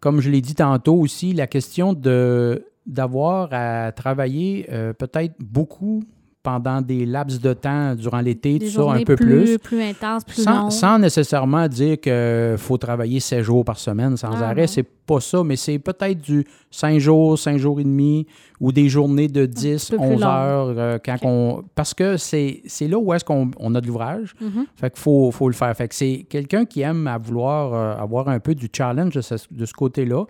Comme 0.00 0.20
je 0.20 0.30
l'ai 0.30 0.40
dit 0.40 0.54
tantôt 0.56 0.94
aussi, 0.96 1.32
la 1.32 1.46
question 1.46 1.92
de 1.92 2.64
d'avoir 2.88 3.48
à 3.52 3.92
travailler 3.92 4.66
euh, 4.72 4.92
peut-être 4.92 5.34
beaucoup 5.38 6.02
pendant 6.42 6.80
des 6.80 7.04
laps 7.04 7.40
de 7.42 7.52
temps 7.52 7.94
durant 7.94 8.20
l'été, 8.20 8.58
tout 8.58 8.68
ça, 8.68 8.92
un 8.92 9.02
peu 9.02 9.16
plus. 9.16 9.58
plus 9.58 9.82
intenses, 9.82 10.24
plus 10.24 10.42
Sans, 10.42 10.70
sans 10.70 10.98
nécessairement 10.98 11.68
dire 11.68 12.00
qu'il 12.00 12.54
faut 12.56 12.78
travailler 12.78 13.20
7 13.20 13.42
jours 13.42 13.64
par 13.66 13.78
semaine 13.78 14.16
sans 14.16 14.30
Ah, 14.40 14.46
arrêt, 14.50 14.66
c'est 14.66 14.84
pas 14.84 15.20
ça, 15.20 15.42
mais 15.44 15.56
c'est 15.56 15.78
peut-être 15.78 16.18
du 16.22 16.46
5 16.70 16.98
jours, 17.00 17.38
5 17.38 17.58
jours 17.58 17.80
et 17.80 17.84
demi 17.84 18.26
ou 18.60 18.72
des 18.72 18.88
journées 18.88 19.28
de 19.28 19.44
10, 19.44 19.90
peu 19.90 19.96
plus 19.98 20.06
11 20.06 20.10
longues. 20.12 20.22
heures. 20.22 20.74
euh, 20.78 20.98
quand 21.04 21.16
on, 21.24 21.64
parce 21.74 21.92
que 21.92 22.16
c'est 22.16 22.62
là 22.82 22.98
où 22.98 23.12
est-ce 23.12 23.24
qu'on 23.24 23.50
on 23.58 23.74
a 23.74 23.80
de 23.82 23.86
l'ouvrage. 23.86 24.34
Mhm. 24.40 24.66
Fait 24.76 24.90
qu'il 24.90 25.00
faut, 25.00 25.30
faut 25.32 25.48
le 25.48 25.54
faire. 25.54 25.76
Fait 25.76 25.88
que 25.88 25.94
c'est 25.94 26.24
quelqu'un 26.30 26.64
qui 26.64 26.80
aime 26.80 27.06
à 27.08 27.18
vouloir 27.18 27.74
euh, 27.74 28.02
avoir 28.02 28.28
un 28.28 28.38
peu 28.40 28.54
du 28.54 28.68
challenge 28.74 29.12
de 29.14 29.20
ce, 29.20 29.34
de 29.50 29.66
ce 29.66 29.72
côté-là. 29.74 30.24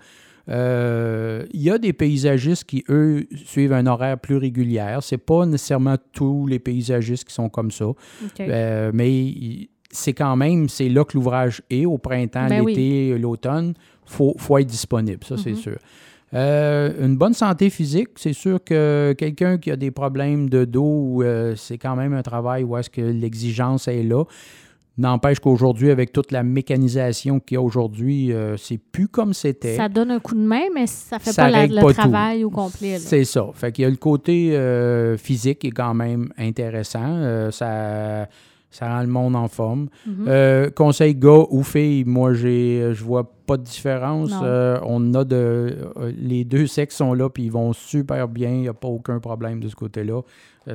Euh, 0.48 1.44
Il 1.52 1.60
y 1.62 1.70
a 1.70 1.78
des 1.78 1.92
paysagistes 1.92 2.64
qui, 2.64 2.84
eux, 2.88 3.26
suivent 3.44 3.72
un 3.72 3.86
horaire 3.86 4.18
plus 4.18 4.36
régulier. 4.36 4.96
C'est 5.00 5.18
pas 5.18 5.46
nécessairement 5.46 5.96
tous 6.12 6.46
les 6.46 6.58
paysagistes 6.58 7.24
qui 7.24 7.34
sont 7.34 7.48
comme 7.48 7.70
ça. 7.70 7.86
Euh, 8.40 8.90
mais 8.94 9.68
c'est 9.90 10.12
quand 10.12 10.36
même, 10.36 10.68
c'est 10.68 10.88
là 10.88 11.04
que 11.04 11.16
l'ouvrage 11.16 11.62
est, 11.70 11.84
au 11.86 11.98
printemps, 11.98 12.46
Ben 12.48 12.62
oui. 12.62 12.74
l'été, 12.74 13.18
l'automne. 13.18 13.74
Il 14.06 14.12
faut, 14.14 14.34
faut 14.38 14.58
être 14.58 14.66
disponible, 14.66 15.22
ça, 15.24 15.36
c'est 15.36 15.50
Mhm. 15.50 15.56
sûr. 15.56 15.78
Euh, 16.34 17.06
une 17.06 17.16
bonne 17.16 17.32
santé 17.32 17.70
physique, 17.70 18.08
c'est 18.16 18.34
sûr 18.34 18.62
que 18.62 19.14
quelqu'un 19.16 19.56
qui 19.56 19.70
a 19.70 19.76
des 19.76 19.90
problèmes 19.90 20.50
de 20.50 20.66
dos, 20.66 21.22
euh, 21.22 21.54
c'est 21.56 21.78
quand 21.78 21.96
même 21.96 22.12
un 22.12 22.20
travail 22.22 22.64
où 22.64 22.76
est-ce 22.76 22.90
que 22.90 23.00
l'exigence 23.00 23.88
est 23.88 24.02
là. 24.02 24.24
N'empêche 24.98 25.38
qu'aujourd'hui, 25.38 25.90
avec 25.90 26.12
toute 26.12 26.32
la 26.32 26.42
mécanisation 26.42 27.38
qu'il 27.40 27.54
y 27.54 27.58
a 27.58 27.62
aujourd'hui, 27.62 28.32
euh, 28.32 28.56
c'est 28.56 28.78
plus 28.78 29.06
comme 29.08 29.32
c'était. 29.32 29.76
Ça 29.76 29.88
donne 29.88 30.10
un 30.10 30.18
coup 30.18 30.34
de 30.34 30.40
main, 30.40 30.64
mais 30.74 30.86
ça 30.88 31.18
fait 31.20 31.30
Ça 31.32 31.44
pas 31.44 31.50
la- 31.50 31.66
le 31.68 31.74
pas 31.76 31.86
tout. 31.86 31.92
travail 31.92 32.42
au 32.44 32.50
complet. 32.50 32.98
C'est 32.98 33.24
ça. 33.24 33.46
Fait 33.54 33.70
qu'il 33.72 33.82
y 33.82 33.86
a 33.86 33.90
le 33.90 33.96
côté 33.96 34.56
euh, 34.56 35.16
physique 35.16 35.60
qui 35.60 35.68
est 35.68 35.70
quand 35.70 35.94
même 35.94 36.30
intéressant. 36.36 37.00
Euh, 37.04 37.50
ça, 37.52 38.28
ça 38.70 38.88
rend 38.88 39.00
le 39.02 39.06
monde 39.06 39.36
en 39.36 39.46
forme. 39.46 39.88
Mhm. 40.04 40.24
Euh, 40.26 40.70
conseil 40.70 41.14
gars 41.14 41.44
ou 41.48 41.62
filles, 41.62 42.04
moi, 42.04 42.34
j'ai, 42.34 42.90
je 42.92 43.04
vois 43.04 43.30
pas 43.46 43.56
de 43.56 43.62
différence. 43.62 44.32
On 44.84 45.14
a 45.14 45.24
de. 45.24 45.76
les 46.20 46.44
deux 46.44 46.66
sexes 46.66 46.96
sont 46.96 47.14
là, 47.14 47.30
puis 47.30 47.44
ils 47.44 47.52
vont 47.52 47.72
super 47.72 48.26
bien. 48.28 48.50
Il 48.50 48.60
n'y 48.62 48.68
a 48.68 48.74
pas 48.74 48.88
aucun 48.88 49.20
problème 49.20 49.60
de 49.60 49.68
ce 49.68 49.76
côté-là. 49.76 50.22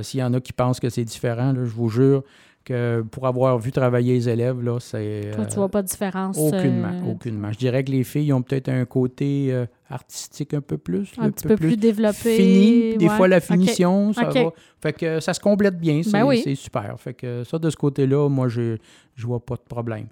S'il 0.01 0.21
y 0.21 0.23
en 0.23 0.33
a 0.33 0.39
qui 0.39 0.53
pensent 0.53 0.79
que 0.79 0.89
c'est 0.89 1.03
différent, 1.03 1.51
là, 1.51 1.59
je 1.65 1.69
vous 1.71 1.89
jure 1.89 2.23
que 2.63 3.01
pour 3.11 3.27
avoir 3.27 3.57
vu 3.59 3.71
travailler 3.71 4.13
les 4.13 4.29
élèves, 4.29 4.61
là, 4.61 4.79
c'est. 4.79 5.31
Toi, 5.35 5.45
tu 5.45 5.53
euh, 5.53 5.55
vois 5.55 5.69
pas 5.69 5.81
de 5.81 5.87
différence. 5.87 6.37
Aucunement, 6.37 6.87
euh, 6.87 7.11
aucunement. 7.11 7.51
Je 7.51 7.57
dirais 7.57 7.83
que 7.83 7.91
les 7.91 8.03
filles 8.03 8.31
ont 8.33 8.41
peut-être 8.41 8.69
un 8.69 8.85
côté 8.85 9.47
euh, 9.51 9.65
artistique 9.89 10.53
un 10.53 10.61
peu 10.61 10.77
plus. 10.77 11.11
Un 11.17 11.31
petit 11.31 11.47
peu 11.47 11.55
plus 11.55 11.77
développé. 11.77 12.35
fini. 12.35 12.97
Des 12.97 13.07
ouais. 13.07 13.15
fois, 13.15 13.27
la 13.27 13.39
finition, 13.39 14.13
ça 14.13 14.29
va. 14.29 14.51
Fait 14.81 14.93
que 14.93 15.19
ça 15.19 15.33
se 15.33 15.39
complète 15.39 15.79
bien. 15.79 16.01
C'est 16.03 16.11
Ben 16.11 16.25
oui. 16.25 16.41
c'est 16.43 16.55
super. 16.55 16.99
Fait 16.99 17.13
que 17.13 17.43
ça, 17.43 17.59
de 17.59 17.69
ce 17.69 17.77
côté-là, 17.77 18.29
moi, 18.29 18.47
je 18.47 18.77
je 19.15 19.27
vois 19.27 19.39
pas 19.39 19.55
de 19.55 19.61
problème. 19.67 20.07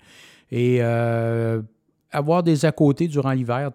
Et 0.51 0.77
euh, 0.81 1.61
avoir 2.11 2.43
des 2.43 2.65
à 2.65 2.71
côté 2.71 3.07
durant 3.07 3.31
l'hiver, 3.31 3.71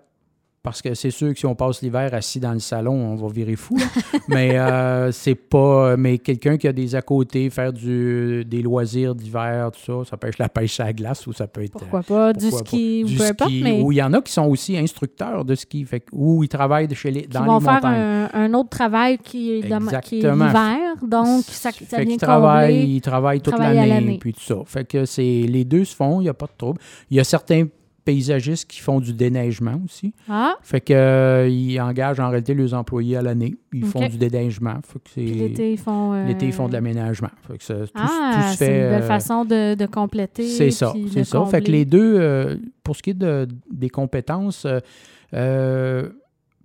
parce 0.67 0.83
que 0.83 0.95
c'est 0.95 1.13
sûr 1.13 1.33
que 1.33 1.39
si 1.39 1.47
on 1.47 1.55
passe 1.55 1.81
l'hiver 1.81 2.13
assis 2.13 2.41
dans 2.41 2.53
le 2.53 2.59
salon, 2.59 2.93
on 2.93 3.15
va 3.15 3.29
virer 3.33 3.55
fou. 3.55 3.79
mais 4.29 4.59
euh, 4.59 5.13
c'est 5.13 5.37
pas. 5.37 5.97
Mais 5.97 6.19
quelqu'un 6.19 6.57
qui 6.57 6.67
a 6.67 6.73
des 6.73 6.97
à 6.97 7.03
côté, 7.03 7.49
faire 7.51 7.73
du, 7.73 8.45
des 8.45 8.63
loisirs 8.63 9.15
d'hiver, 9.15 9.71
tout 9.73 9.81
ça, 10.05 10.11
ça 10.11 10.17
peut 10.17 10.27
être 10.27 10.39
la 10.39 10.49
pêche 10.49 10.81
à 10.81 10.87
la 10.87 10.93
glace 10.93 11.25
ou 11.29 11.33
ça 11.33 11.47
peut 11.47 11.63
être. 11.63 11.77
euh, 11.77 11.79
Pourquoi 11.79 12.03
pas? 12.03 12.33
du 12.33 12.49
pourquoi 12.51 12.67
ski 12.67 13.03
ou 13.05 13.09
Du 13.09 13.17
peu 13.17 13.25
importe, 13.27 13.53
mais 13.63 13.81
Ou 13.81 13.93
il 13.93 13.99
y 13.99 14.03
en 14.03 14.13
a 14.13 14.21
qui 14.21 14.33
sont 14.33 14.47
aussi 14.47 14.77
instructeurs 14.77 15.45
de 15.45 15.55
ski, 15.55 15.85
fait, 15.85 16.05
ou 16.11 16.43
ils 16.43 16.49
travaillent 16.49 16.93
chez 16.97 17.13
les, 17.13 17.23
dans 17.29 17.45
vont 17.45 17.59
les 17.59 17.65
faire 17.65 17.75
montagnes. 17.75 18.01
un, 18.01 18.29
un 18.33 18.55
autre 18.55 18.71
travail 18.71 19.19
qui 19.19 19.53
est, 19.59 19.63
l'hiver. 19.63 20.97
Donc, 21.03 21.45
ça, 21.45 21.71
vient 21.71 22.05
qu'ils 22.05 22.17
travaillent, 22.17 22.75
combler. 22.81 22.93
ils 22.95 23.01
travaillent 23.01 23.41
toute 23.41 23.57
l'année, 23.57 23.87
l'année. 23.89 24.19
puis 24.19 24.33
tout 24.33 24.41
ça. 24.41 24.57
Fait 24.67 24.85
que 24.85 25.05
c'est 25.05 25.23
les 25.23 25.65
deux 25.65 25.85
se 25.85 25.95
font, 25.95 26.21
il 26.21 26.25
n'y 26.25 26.29
a 26.29 26.35
pas 26.35 26.47
de 26.47 26.57
trouble. 26.59 26.81
Il 27.11 27.17
y 27.17 27.21
a 27.21 27.25
certains 27.25 27.67
paysagistes 28.07 28.71
qui 28.71 28.81
font 28.81 29.01
du 29.01 29.13
déneigement 29.13 29.79
aussi. 29.85 30.15
Ah, 30.31 30.55
Fait 30.63 30.81
que 30.81 30.95
euh, 30.95 31.47
ils 31.49 31.79
engagent 31.81 32.21
en 32.21 32.31
réalité 32.31 32.55
leurs 32.55 32.73
employés 32.73 33.17
à 33.19 33.23
l'année. 33.23 33.57
Ils 33.75 33.85
font 33.85 34.09
du 34.09 34.17
déneigement. 34.17 34.77
Fait 34.83 34.99
que 35.01 35.11
c'est 35.15 35.21
puis 35.23 35.35
l'été, 35.35 35.73
ils 35.73 35.79
font... 35.79 36.15
euh, 36.15 36.25
l'été, 36.27 36.47
ils 36.47 36.53
font 36.53 36.69
de 36.69 36.73
l'aménagement. 36.73 37.29
Fait 37.47 37.59
que 37.59 37.65
ça- 37.65 37.75
tout, 37.87 37.93
Ah, 37.97 38.33
tout 38.35 38.53
se 38.53 38.57
c'est 38.57 38.65
fait. 38.67 38.83
une 38.85 38.91
belle 38.91 39.03
euh, 39.03 39.07
façon 39.07 39.45
de, 39.45 39.75
de 39.75 39.87
compléter. 39.87 40.47
C'est 40.47 40.71
ça, 40.71 40.95
c'est 41.13 41.25
ça. 41.25 41.45
Fait 41.45 41.61
que 41.61 41.71
les 41.71 41.85
deux, 41.85 42.17
euh, 42.19 42.57
pour 42.83 42.97
ce 42.97 43.03
qui 43.03 43.11
est 43.11 43.15
de, 43.15 43.47
des 43.71 43.91
compétences, 43.91 44.67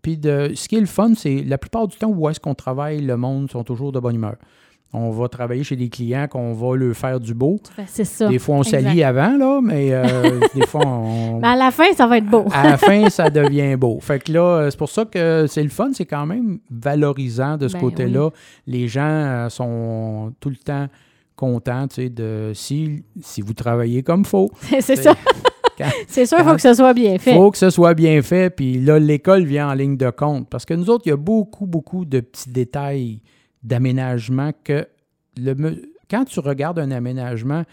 puis 0.01 0.17
de, 0.17 0.51
ce 0.55 0.67
qui 0.67 0.75
est 0.77 0.79
le 0.79 0.85
fun, 0.85 1.13
c'est 1.15 1.43
la 1.43 1.57
plupart 1.57 1.87
du 1.87 1.97
temps 1.97 2.09
où 2.09 2.29
est-ce 2.29 2.39
qu'on 2.39 2.55
travaille, 2.55 3.01
le 3.01 3.17
monde 3.17 3.51
sont 3.51 3.63
toujours 3.63 3.91
de 3.91 3.99
bonne 3.99 4.15
humeur. 4.15 4.35
On 4.93 5.09
va 5.09 5.29
travailler 5.29 5.63
chez 5.63 5.77
des 5.77 5.87
clients 5.87 6.27
qu'on 6.27 6.53
va 6.53 6.75
leur 6.75 6.95
faire 6.95 7.19
du 7.19 7.33
beau. 7.33 7.59
C'est 7.87 8.03
ça. 8.03 8.27
Des 8.27 8.39
fois, 8.39 8.55
on 8.57 8.63
s'allie 8.63 9.03
avant, 9.03 9.37
là, 9.37 9.61
mais 9.63 9.93
euh, 9.93 10.41
des 10.55 10.67
fois, 10.67 10.85
on... 10.85 11.39
Mais 11.39 11.47
à 11.47 11.55
la 11.55 11.71
fin, 11.71 11.93
ça 11.93 12.07
va 12.07 12.17
être 12.17 12.29
beau. 12.29 12.45
À 12.51 12.71
la 12.71 12.77
fin, 12.77 13.09
ça 13.09 13.29
devient 13.29 13.77
beau. 13.77 13.99
Fait 14.01 14.21
que 14.21 14.33
là, 14.33 14.41
euh, 14.41 14.69
c'est 14.69 14.77
pour 14.77 14.89
ça 14.89 15.05
que 15.05 15.45
c'est 15.47 15.63
le 15.63 15.69
fun, 15.69 15.91
c'est 15.93 16.05
quand 16.05 16.25
même 16.25 16.59
valorisant 16.69 17.55
de 17.55 17.69
ce 17.69 17.73
Ben 17.73 17.79
côté-là. 17.79 18.31
Les 18.67 18.89
gens 18.89 19.01
euh, 19.01 19.49
sont 19.49 20.33
tout 20.41 20.49
le 20.49 20.57
temps 20.57 20.87
contents, 21.37 21.87
tu 21.87 21.95
sais, 21.95 22.09
de 22.09 22.51
si, 22.53 23.03
si 23.21 23.41
vous 23.41 23.53
travaillez 23.53 24.03
comme 24.03 24.25
faut. 24.25 24.51
c'est 24.81 24.97
ça. 24.97 25.15
C'est 26.07 26.27
sûr, 26.27 26.37
il 26.37 26.45
faut 26.45 26.53
que 26.53 26.61
ce 26.61 26.75
soit 26.75 26.93
bien 26.93 27.17
fait. 27.17 27.33
faut 27.33 27.49
que 27.49 27.57
ce 27.57 27.71
soit 27.71 27.95
bien 27.95 28.21
fait, 28.21 28.51
puis 28.51 28.79
là, 28.79 28.99
l'école 28.99 29.45
vient 29.45 29.69
en 29.69 29.73
ligne 29.73 29.97
de 29.97 30.11
compte. 30.11 30.47
Parce 30.47 30.63
que 30.63 30.75
nous 30.75 30.91
autres, 30.91 31.07
il 31.07 31.09
y 31.09 31.13
a 31.13 31.17
beaucoup, 31.17 31.65
beaucoup 31.65 32.05
de 32.05 32.19
petits 32.19 32.51
détails 32.51 33.19
d'aménagement 33.63 34.51
que 34.63 34.87
le, 35.37 35.89
quand 36.09 36.25
tu 36.25 36.39
regardes 36.39 36.79
un 36.79 36.91
aménagement, 36.91 37.63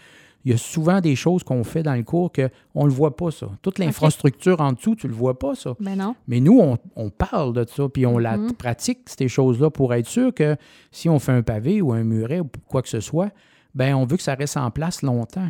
il 0.45 0.51
y 0.51 0.53
a 0.53 0.57
souvent 0.57 1.01
des 1.01 1.15
choses 1.17 1.43
qu'on 1.43 1.65
fait 1.65 1.83
dans 1.83 1.95
le 1.95 2.03
cours 2.03 2.31
qu'on 2.31 2.83
ne 2.83 2.89
le 2.89 2.93
voit 2.93 3.15
pas, 3.17 3.29
ça. 3.29 3.49
Toute 3.61 3.77
l'infrastructure 3.77 4.61
en 4.61 4.71
dessous, 4.71 4.95
tu 4.95 5.07
ne 5.07 5.11
le 5.11 5.17
vois 5.17 5.37
pas, 5.37 5.53
ça. 5.53 5.75
Ben 5.81 5.97
non. 5.97 6.15
Mais 6.27 6.39
nous, 6.39 6.57
on, 6.59 6.77
on 6.95 7.09
parle 7.09 7.53
de 7.53 7.65
ça, 7.67 7.89
puis 7.89 8.05
on 8.05 8.17
la 8.17 8.37
Mhm. 8.37 8.53
pratique, 8.53 8.99
ces 9.09 9.27
choses-là, 9.27 9.69
pour 9.69 9.93
être 9.93 10.07
sûr 10.07 10.33
que 10.33 10.55
si 10.91 11.09
on 11.09 11.19
fait 11.19 11.33
un 11.33 11.41
pavé 11.41 11.81
ou 11.81 11.91
un 11.91 12.03
muret 12.05 12.39
ou 12.39 12.49
quoi 12.69 12.81
que 12.81 12.87
ce 12.87 13.01
soit, 13.01 13.31
ben 13.75 13.93
on 13.95 14.05
veut 14.05 14.15
que 14.15 14.23
ça 14.23 14.35
reste 14.35 14.55
en 14.55 14.71
place 14.71 15.01
longtemps. 15.01 15.49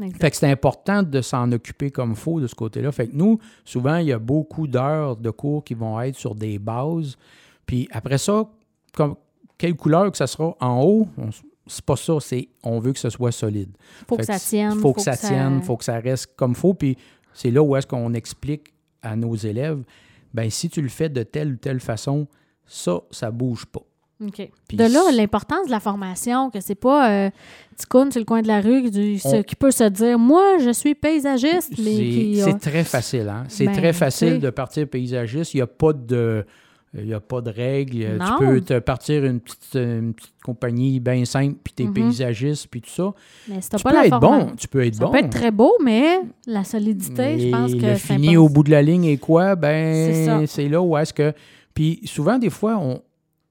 Exact. 0.00 0.20
Fait 0.20 0.30
que 0.30 0.36
c'est 0.36 0.50
important 0.50 1.02
de 1.02 1.20
s'en 1.20 1.50
occuper 1.52 1.90
comme 1.90 2.14
faut 2.16 2.40
de 2.40 2.46
ce 2.46 2.54
côté-là. 2.54 2.92
Fait 2.92 3.08
que 3.08 3.16
nous, 3.16 3.38
souvent, 3.64 3.96
il 3.96 4.06
y 4.06 4.12
a 4.12 4.18
beaucoup 4.18 4.66
d'heures 4.68 5.16
de 5.16 5.28
cours 5.30 5.64
qui 5.64 5.74
vont 5.74 6.00
être 6.00 6.14
sur 6.16 6.34
des 6.34 6.58
bases. 6.58 7.16
Puis 7.66 7.88
après 7.92 8.16
ça, 8.18 8.48
comme, 8.94 9.16
quelle 9.58 9.74
couleur 9.74 10.10
que 10.10 10.16
ça 10.16 10.26
sera 10.26 10.56
en 10.60 10.82
haut, 10.82 11.08
c'est 11.66 11.84
pas 11.84 11.96
ça, 11.96 12.14
c'est 12.20 12.48
on 12.62 12.78
veut 12.78 12.92
que 12.92 12.98
ce 12.98 13.10
soit 13.10 13.32
solide. 13.32 13.70
faut 14.08 14.16
Fait 14.16 14.22
que 14.22 14.26
ça 14.32 14.38
tienne. 14.38 14.78
faut 14.78 14.92
que 14.94 15.02
ça 15.02 15.16
tienne, 15.16 15.62
faut 15.62 15.76
que 15.76 15.84
ça 15.84 15.98
reste 15.98 16.28
comme 16.36 16.54
faut. 16.54 16.72
Puis 16.74 16.96
c'est 17.34 17.50
là 17.50 17.62
où 17.62 17.76
est-ce 17.76 17.86
qu'on 17.86 18.14
explique 18.14 18.72
à 19.02 19.16
nos 19.16 19.34
élèves, 19.36 19.82
ben 20.32 20.48
si 20.50 20.68
tu 20.70 20.80
le 20.80 20.88
fais 20.88 21.08
de 21.08 21.22
telle 21.22 21.52
ou 21.52 21.56
telle 21.56 21.80
façon, 21.80 22.26
ça, 22.66 23.00
ça 23.10 23.30
bouge 23.30 23.66
pas. 23.66 23.80
OK. 24.20 24.50
Puis 24.66 24.76
de 24.76 24.82
là, 24.84 25.12
l'importance 25.12 25.66
de 25.66 25.70
la 25.70 25.78
formation, 25.78 26.50
que 26.50 26.60
c'est 26.60 26.74
pas 26.74 27.08
euh, 27.10 27.30
petit 27.76 27.86
coune 27.86 28.10
sur 28.10 28.20
le 28.20 28.24
coin 28.24 28.42
de 28.42 28.48
la 28.48 28.60
rue 28.60 28.90
du- 28.90 29.18
ce 29.18 29.28
On- 29.28 29.42
qui 29.44 29.54
peut 29.54 29.70
se 29.70 29.84
dire 29.84 30.18
Moi, 30.18 30.58
je 30.58 30.70
suis 30.70 30.96
paysagiste, 30.96 31.74
mais 31.78 32.34
C'est 32.34 32.58
très 32.58 32.82
facile, 32.82 33.28
hein? 33.28 33.44
C'est 33.48 33.66
Ben, 33.66 33.76
très 33.76 33.92
facile 33.92 34.40
de 34.40 34.50
partir 34.50 34.88
paysagiste. 34.88 35.54
Il 35.54 35.58
n'y 35.58 35.62
a 35.62 35.68
pas 35.68 35.92
de. 35.92 36.44
Il 36.94 37.06
y 37.06 37.12
a 37.14 37.20
pas 37.20 37.40
de 37.42 37.50
règles. 37.50 38.18
Tu 38.18 38.44
peux 38.44 38.60
te 38.62 38.78
partir 38.78 39.24
une 39.24 39.40
petite, 39.40 39.74
une 39.74 40.14
petite 40.14 40.32
compagnie 40.42 41.00
bien 41.00 41.24
simple, 41.26 41.56
puis 41.62 41.74
tu 41.76 41.82
es 41.82 41.86
Mhm. 41.86 41.92
paysagiste, 41.92 42.68
puis 42.70 42.80
tout 42.80 42.88
ça. 42.90 43.12
mais 43.48 43.60
Tu 43.60 43.68
pas 43.82 43.90
peux 43.90 43.96
la 43.96 44.06
être 44.06 44.18
bon. 44.20 44.52
Tu 44.56 44.68
peux 44.68 44.84
être 44.84 44.94
Ça 44.94 45.04
bon. 45.04 45.10
peut 45.12 45.18
être 45.18 45.30
très 45.30 45.50
beau, 45.50 45.72
mais 45.84 46.20
la 46.46 46.64
solidité, 46.64 47.38
je 47.38 47.50
pense 47.50 47.74
que 47.74 47.80
c'est 47.80 47.96
fini 48.14 48.36
au 48.38 48.48
bout 48.48 48.62
de 48.62 48.70
la 48.70 48.80
ligne 48.82 49.04
est 49.04 49.18
quoi? 49.18 49.54
Ben, 49.54 50.24
ça. 50.24 50.46
c'est 50.46 50.68
là 50.68 50.80
où 50.80 50.96
est-ce 50.96 51.12
que. 51.12 51.32
Puis 51.74 52.00
souvent, 52.04 52.38
des 52.38 52.50
fois, 52.50 52.78
on. 52.78 53.02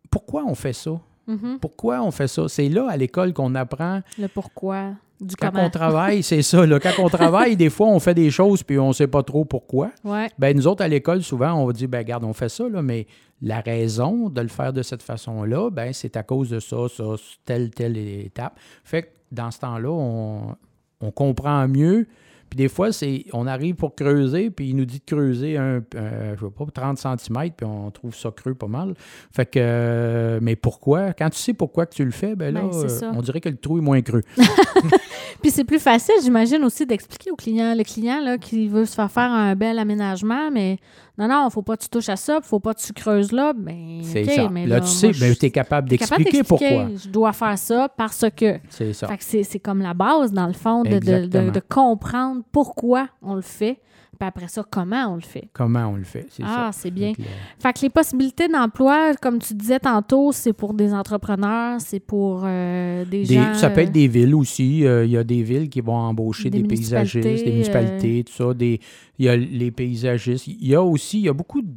Pourquoi 0.10 0.43
on 0.45 0.56
fait 0.56 0.73
ça? 0.73 1.00
Mhm. 1.28 1.60
Pourquoi 1.62 2.02
on 2.02 2.12
fait 2.12 2.28
ça? 2.28 2.47
C'est 2.47 2.69
là, 2.69 2.88
à 2.89 2.97
l'école, 2.97 3.34
qu'on 3.34 3.54
apprend 3.56 4.02
Le 4.17 4.28
pourquoi. 4.28 4.93
Du 5.19 5.36
Quand 5.36 5.50
comment. 5.52 5.65
on 5.65 5.69
travaille, 5.69 6.21
c'est 6.23 6.41
ça. 6.43 6.65
Là, 6.65 6.80
quand 6.80 6.91
on 7.00 7.10
travaille, 7.10 7.56
des 7.56 7.69
fois, 7.71 7.88
on 7.88 8.00
fait 8.00 8.13
des 8.13 8.30
choses 8.30 8.62
puis 8.63 8.78
on 8.80 8.89
ne 8.89 8.93
sait 8.93 9.08
pas 9.08 9.23
trop 9.23 9.45
pourquoi. 9.45 9.89
Ouais. 10.04 10.30
Ben, 10.38 10.56
nous 10.56 10.67
autres, 10.67 10.84
à 10.84 10.88
l'école, 10.88 11.23
souvent, 11.23 11.54
on 11.54 11.65
va 11.65 11.73
dire, 11.73 11.88
ben, 11.89 11.97
regarde, 12.00 12.23
on 12.23 12.34
fait 12.34 12.50
ça, 12.50 12.69
là, 12.69 12.82
mais 12.82 13.08
la 13.41 13.62
raison 13.62 14.30
de 14.30 14.41
le 14.41 14.47
faire 14.47 14.73
de 14.73 14.82
cette 14.82 15.04
façon-là, 15.04 15.69
ben, 15.69 15.93
c'est 15.93 16.17
à 16.17 16.23
cause 16.23 16.50
de 16.50 16.60
ça, 16.60 16.88
ça, 16.89 17.04
telle, 17.45 17.69
telle 17.69 17.97
étape. 17.97 18.60
Fait 18.84 19.04
que 19.04 19.08
dans 19.32 19.52
ce 19.52 19.60
temps-là, 19.60 19.89
on, 19.89 20.56
on 21.02 21.12
comprend 21.12 21.67
mieux. 21.67 22.08
Puis 22.50 22.58
des 22.58 22.69
fois, 22.69 22.91
c'est 22.91 23.26
on 23.34 23.45
arrive 23.45 23.76
pour 23.76 23.93
creuser, 23.95 24.50
puis 24.50 24.69
il 24.69 24.76
nous 24.76 24.86
dit 24.86 25.00
de 25.00 25.04
creuser 25.06 25.58
un, 25.58 25.82
euh, 25.95 26.36
je 26.39 26.45
sais 26.45 26.52
pas, 26.52 26.65
30 26.73 26.97
cm, 26.97 27.52
puis 27.56 27.65
on 27.65 27.91
trouve 27.91 28.15
ça 28.15 28.32
creux 28.32 28.56
pas 28.56 28.67
mal. 28.67 28.93
Fait 29.32 29.45
que, 29.45 29.60
euh, 29.62 30.39
mais 30.41 30.56
pourquoi? 30.56 31.13
Quand 31.13 31.30
tu 31.30 31.39
sais 31.39 31.54
pourquoi 31.54 31.86
que 31.86 31.95
tu 31.95 32.06
le 32.06 32.12
fais, 32.12 32.36
ben 32.36 32.54
là, 32.54 32.62
Ben, 32.62 32.73
euh, 32.73 33.12
on 33.13 33.21
dirait 33.21 33.41
que 33.41 33.50
le 33.50 33.58
trou 33.58 33.80
est 33.80 33.82
moins 33.82 34.02
creux. 34.02 34.23
Puis 35.41 35.52
c'est 35.52 35.65
plus 35.65 35.80
facile, 35.80 36.15
j'imagine, 36.23 36.63
aussi 36.63 36.86
d'expliquer 36.86 37.32
au 37.32 37.36
client. 37.36 37.76
Le 37.76 37.84
client 37.84 38.21
là, 38.21 38.38
qui 38.38 38.69
veut 38.69 38.86
se 38.86 38.95
faire 38.95 39.12
faire 39.12 39.32
un 39.32 39.56
bel 39.56 39.78
aménagement, 39.78 40.50
mais 40.50 40.78
non, 41.17 41.27
non, 41.27 41.49
faut 41.49 41.63
pas 41.63 41.75
que 41.75 41.84
tu 41.84 41.89
touches 41.89 42.10
à 42.10 42.15
ça, 42.15 42.39
faut 42.43 42.60
pas 42.60 42.75
que 42.75 42.80
tu 42.80 42.93
creuses 42.93 43.32
là. 43.32 43.53
Ben, 43.53 44.01
C'est 44.03 44.23
ça. 44.25 44.49
mais 44.49 44.67
là, 44.67 44.75
là, 44.75 44.82
tu 44.82 44.88
sais, 44.88 45.12
ben, 45.19 45.36
tu 45.36 45.47
es 45.47 45.51
capable 45.51 45.89
d'expliquer 45.89 46.43
pourquoi. 46.43 46.89
Je 46.95 47.10
dois 47.10 47.34
faire 47.34 47.58
ça 47.58 47.89
parce 47.89 48.25
que. 48.36 48.60
C'est 48.69 48.93
ça. 48.93 49.08
Fait 49.08 49.17
que 49.17 49.23
c'est, 49.23 49.60
comme 49.60 49.82
la 49.82 49.95
base, 49.95 50.32
dans 50.32 50.45
le 50.45 50.53
fond, 50.53 50.84
de, 50.84 50.89
de, 50.89 50.99
de, 50.99 51.12
Exactement. 51.13 51.51
de 51.51 51.60
comprendre 51.60 52.41
pourquoi 52.51 53.10
on 53.23 53.34
le 53.34 53.41
fait, 53.41 53.80
puis 54.19 54.27
après 54.27 54.47
ça, 54.47 54.63
comment 54.69 55.12
on 55.13 55.15
le 55.15 55.21
fait? 55.21 55.47
Comment 55.53 55.88
on 55.88 55.95
le 55.95 56.03
fait, 56.03 56.25
c'est 56.30 56.43
Ah, 56.45 56.69
ça. 56.71 56.80
c'est 56.82 56.91
bien. 56.91 57.10
Donc, 57.10 57.19
le- 57.19 57.23
Fait 57.60 57.73
que 57.73 57.80
les 57.84 57.89
possibilités 57.89 58.47
d'emploi, 58.47 59.13
comme 59.21 59.39
tu 59.39 59.53
disais 59.53 59.80
tantôt, 59.80 60.32
c'est 60.32 60.53
pour 60.53 60.73
des 60.73 60.93
entrepreneurs, 60.93 61.80
c'est 61.80 61.99
pour 61.99 62.41
euh, 62.45 63.06
des, 63.06 63.23
Des- 63.23 63.36
gens. 63.36 63.53
ça 63.53 63.69
peut 63.69 63.82
être 63.82 63.89
euh, 63.89 63.91
des 63.91 64.08
villes 64.08 64.36
aussi. 64.36 64.86
Euh, 64.86 65.06
Il 65.06 65.12
y 65.12 65.17
a 65.17 65.23
des 65.23 65.43
villes 65.43 65.69
qui 65.69 65.82
vont 65.82 65.95
embaucher 65.95 66.49
Des 66.49 66.62
des, 66.62 66.67
paysagistes, 66.67 67.23
des 67.23 67.30
municipalités, 67.30 67.51
municipalités, 67.51 68.23
tout 68.23 68.34
ça. 68.34 68.53
Des, 68.53 68.80
il 69.19 69.25
y 69.25 69.30
a 69.30 69.36
les 69.38 69.71
paysagistes. 69.71 70.47
Il 70.47 70.67
y 70.67 70.75
a 70.75 70.82
aussi, 70.84 71.19
il 71.19 71.25
y 71.25 71.30
a 71.30 71.34
beaucoup 71.34 71.62
de- 71.62 71.67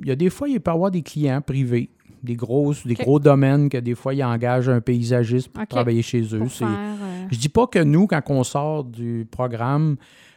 Il 0.00 0.06
y 0.06 0.10
a 0.12 0.16
des 0.16 0.30
fois, 0.30 0.48
il 0.48 0.60
peut 0.60 0.70
y 0.70 0.74
avoir 0.74 0.90
des 0.92 1.02
clients 1.02 1.40
privés, 1.40 1.90
des 2.22 2.34
grosses, 2.34 2.86
des 2.86 2.94
gros 2.94 3.18
domaines 3.18 3.68
que 3.68 3.78
des 3.78 3.94
fois, 3.94 4.14
ils 4.14 4.24
engagent 4.24 4.68
un 4.68 4.80
paysagiste 4.80 5.48
pour 5.48 5.66
travailler 5.66 6.02
chez 6.02 6.22
eux. 6.34 6.38
pour 6.38 6.50
faire, 6.50 6.68
euh, 6.68 7.26
Je 7.30 7.38
dis 7.38 7.48
pas 7.48 7.66
que 7.66 7.78
nous, 7.78 8.06
quand 8.06 8.22
on 8.28 8.44
sort 8.44 8.84
du 8.84 9.26
programme, 9.30 9.96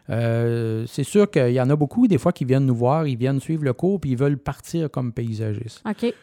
euh, 0.09 0.85
c'est 0.87 1.03
sûr 1.03 1.29
qu'il 1.29 1.51
y 1.51 1.61
en 1.61 1.69
a 1.69 1.75
beaucoup, 1.75 2.07
des 2.07 2.17
fois, 2.17 2.31
qui 2.31 2.45
viennent 2.45 2.65
nous 2.65 2.75
voir, 2.75 3.07
ils 3.07 3.17
viennent 3.17 3.39
suivre 3.39 3.63
le 3.63 3.73
cours, 3.73 3.99
puis 3.99 4.11
ils 4.11 4.17
veulent 4.17 4.37
partir 4.37 4.89
comme 4.89 5.13
paysagistes. 5.13 5.81
OK. 5.89 6.13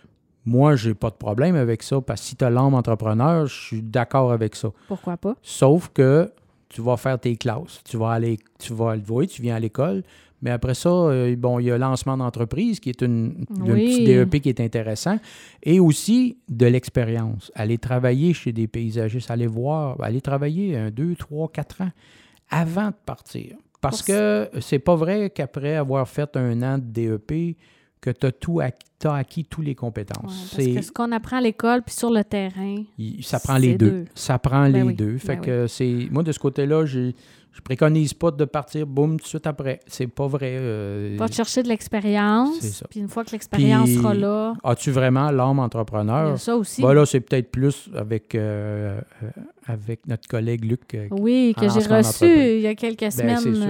Moi, 0.44 0.77
j'ai 0.77 0.94
pas 0.94 1.11
de 1.11 1.16
problème 1.16 1.57
avec 1.57 1.83
ça, 1.83 2.01
parce 2.01 2.21
que 2.21 2.27
si 2.29 2.37
tu 2.37 2.44
as 2.44 2.51
l'âme 2.51 2.75
entrepreneur, 2.75 3.47
je 3.47 3.55
suis 3.55 3.83
d'accord 3.83 4.33
avec 4.33 4.57
ça. 4.57 4.71
Pourquoi 4.87 5.16
pas? 5.16 5.35
Sauf 5.42 5.90
que 5.92 6.31
tu 6.68 6.83
vas 6.83 6.97
faire 6.97 7.18
tes 7.18 7.37
classes. 7.37 7.81
Tu 7.85 7.97
vas 7.97 8.12
aller, 8.12 8.38
tu 8.59 8.73
vas 8.75 8.94
le 8.94 9.03
voir, 9.03 9.27
tu 9.27 9.42
viens 9.42 9.57
à 9.57 9.61
l'école. 9.61 10.03
Mais 10.42 10.51
après 10.51 10.74
ça, 10.74 10.88
euh, 10.88 11.35
bon, 11.37 11.59
il 11.59 11.66
y 11.66 11.70
a 11.70 11.79
lancement 11.79 12.16
d'entreprise 12.16 12.81
qui 12.81 12.90
est 12.90 13.03
une, 13.03 13.44
un 13.61 13.74
petit 13.74 14.05
DEP 14.05 14.40
qui 14.40 14.48
est 14.48 14.61
intéressant. 14.61 15.18
Et 15.62 15.81
aussi 15.81 16.38
de 16.48 16.66
l'expérience. 16.66 17.51
Aller 17.55 17.79
travailler 17.79 18.33
chez 18.35 18.53
des 18.53 18.68
paysagistes, 18.68 19.31
aller 19.31 19.46
voir, 19.46 20.01
aller 20.03 20.20
travailler 20.20 20.77
un, 20.77 20.90
deux, 20.90 21.16
trois, 21.16 21.48
quatre 21.48 21.83
ans 21.83 21.90
avant 22.51 22.88
de 22.88 22.96
partir. 23.05 23.57
Parce 23.81 24.03
que 24.03 24.48
c'est 24.61 24.79
pas 24.79 24.96
vrai 24.96 25.31
qu'après 25.31 25.77
avoir 25.77 26.09
fait 26.09 26.37
un 26.37 26.62
an 26.62 26.79
de 26.79 26.85
DEP, 26.85 27.57
que 28.01 28.11
tu 28.11 28.27
as 28.27 28.33
tout 28.33 28.61
acquis, 28.61 28.88
t'as 28.99 29.15
acquis 29.15 29.45
toutes 29.45 29.65
les 29.65 29.71
Ouais, 29.71 29.75
compétences. 29.75 30.23
parce 30.23 30.55
C'est- 30.57 30.75
que 30.75 30.83
ce 30.83 30.91
qu'on 30.93 31.13
apprend 31.13 31.37
à 31.37 31.41
l'école 31.41 31.83
puis 31.83 31.95
sur 31.95 32.11
le 32.11 32.25
terrain, 32.25 32.77
il- 32.99 33.23
ça 33.25 33.39
prend 33.41 33.57
les 33.59 33.75
deux. 33.77 33.91
deux. 33.91 34.05
Ça 34.15 34.39
prend 34.39 34.63
Ben 34.65 34.73
les 34.73 34.83
oui, 34.83 34.95
deux. 34.95 35.19
Fait 35.19 35.37
ben 35.37 35.41
que 35.43 35.67
c'est. 35.67 36.09
Moi, 36.11 36.23
de 36.23 36.33
ce 36.33 36.39
côté-là, 36.39 36.85
j'ai- 36.85 37.15
je 37.53 37.61
préconise 37.61 38.15
pas 38.15 38.31
de 38.31 38.45
partir 38.45 38.87
boum 38.87 39.17
tout 39.19 39.25
de 39.25 39.29
suite 39.29 39.47
après. 39.47 39.81
C'est 39.87 40.07
pas 40.07 40.27
vrai. 40.27 40.57
euh, 40.59 41.17
va 41.19 41.29
te 41.29 41.35
chercher 41.35 41.63
de 41.63 41.69
l'expérience. 41.69 42.83
Puis 42.91 43.01
une 43.01 43.09
fois 43.09 43.25
que 43.25 43.31
l'expérience 43.33 43.89
sera 43.91 44.15
là, 44.15 44.55
As-tu 44.65 44.91
vraiment 44.91 45.31
l'âme 45.31 45.57
il 45.57 45.61
y 45.61 45.65
entrepreneur? 45.65 46.33
a 46.33 46.37
ça 46.37 46.57
aussi. 46.57 46.83
Ben 46.83 46.93
là, 46.93 47.05
c'est 47.07 47.21
peut-être 47.21 47.51
plus 47.51 47.89
avec, 47.97 48.35
euh, 48.35 49.01
euh, 49.23 49.27
avec 49.67 50.07
notre 50.07 50.29
collègue 50.29 50.65
Luc. 50.65 50.95
euh, 50.95 51.09
Oui, 51.11 51.55
que 51.59 51.69
j'ai 51.69 51.81
reçu 51.95 52.27
il 52.57 52.61
y 52.61 52.67
a 52.67 52.75
quelques 52.75 53.01
Ben, 53.01 53.11
semaines, 53.11 53.37
Monsieur 53.37 53.57
on- 53.67 53.69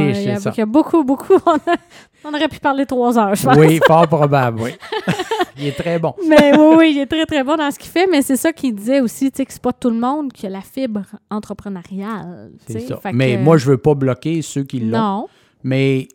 il, 0.00 0.24
y 0.26 0.30
a, 0.30 0.36
ça. 0.40 0.52
il 0.54 0.58
y 0.58 0.62
a 0.62 0.66
beaucoup, 0.66 1.04
beaucoup. 1.04 1.34
On, 1.46 1.52
a- 1.56 1.76
on 2.24 2.34
aurait 2.34 2.48
pu 2.48 2.58
parler 2.60 2.84
trois 2.86 3.18
heures, 3.18 3.34
je 3.34 3.44
pense. 3.44 3.56
Oui, 3.68 3.80
fort 3.86 4.06
probable, 4.08 4.60
oui. 4.62 4.70
il 5.58 5.66
est 5.66 5.72
très 5.76 5.98
bon. 5.98 6.14
Mais 6.28 6.56
oui, 6.56 6.74
oui, 6.78 6.92
il 6.96 6.98
est 7.00 7.06
très, 7.06 7.26
très 7.26 7.44
bon 7.44 7.56
dans 7.56 7.70
ce 7.70 7.78
qu'il 7.78 7.90
fait. 7.90 8.06
Mais 8.10 8.22
c'est 8.22 8.36
ça 8.36 8.52
qu'il 8.52 8.74
disait 8.74 9.00
aussi, 9.00 9.30
tu 9.30 9.38
sais, 9.38 9.46
que 9.46 9.52
c'est 9.52 9.62
pas 9.62 9.72
tout 9.72 9.90
le 9.90 9.98
monde 9.98 10.32
qui 10.32 10.46
a 10.46 10.50
la 10.50 10.60
fibre 10.62 11.02
entrepreneuriale. 11.30 12.52
C'est 12.66 12.80
ça. 12.80 12.96
Fait 12.98 13.12
Mais 13.12 13.36
que- 13.36 13.40
moi, 13.42 13.56
je 13.56 13.66
veux 13.70 13.78
pas 13.78 13.94
bloquer 13.94 14.42
ceux 14.42 14.64
qui 14.64 14.80
l'ont. 14.80 14.98
Non. 14.98 15.26
Mais 15.62 16.08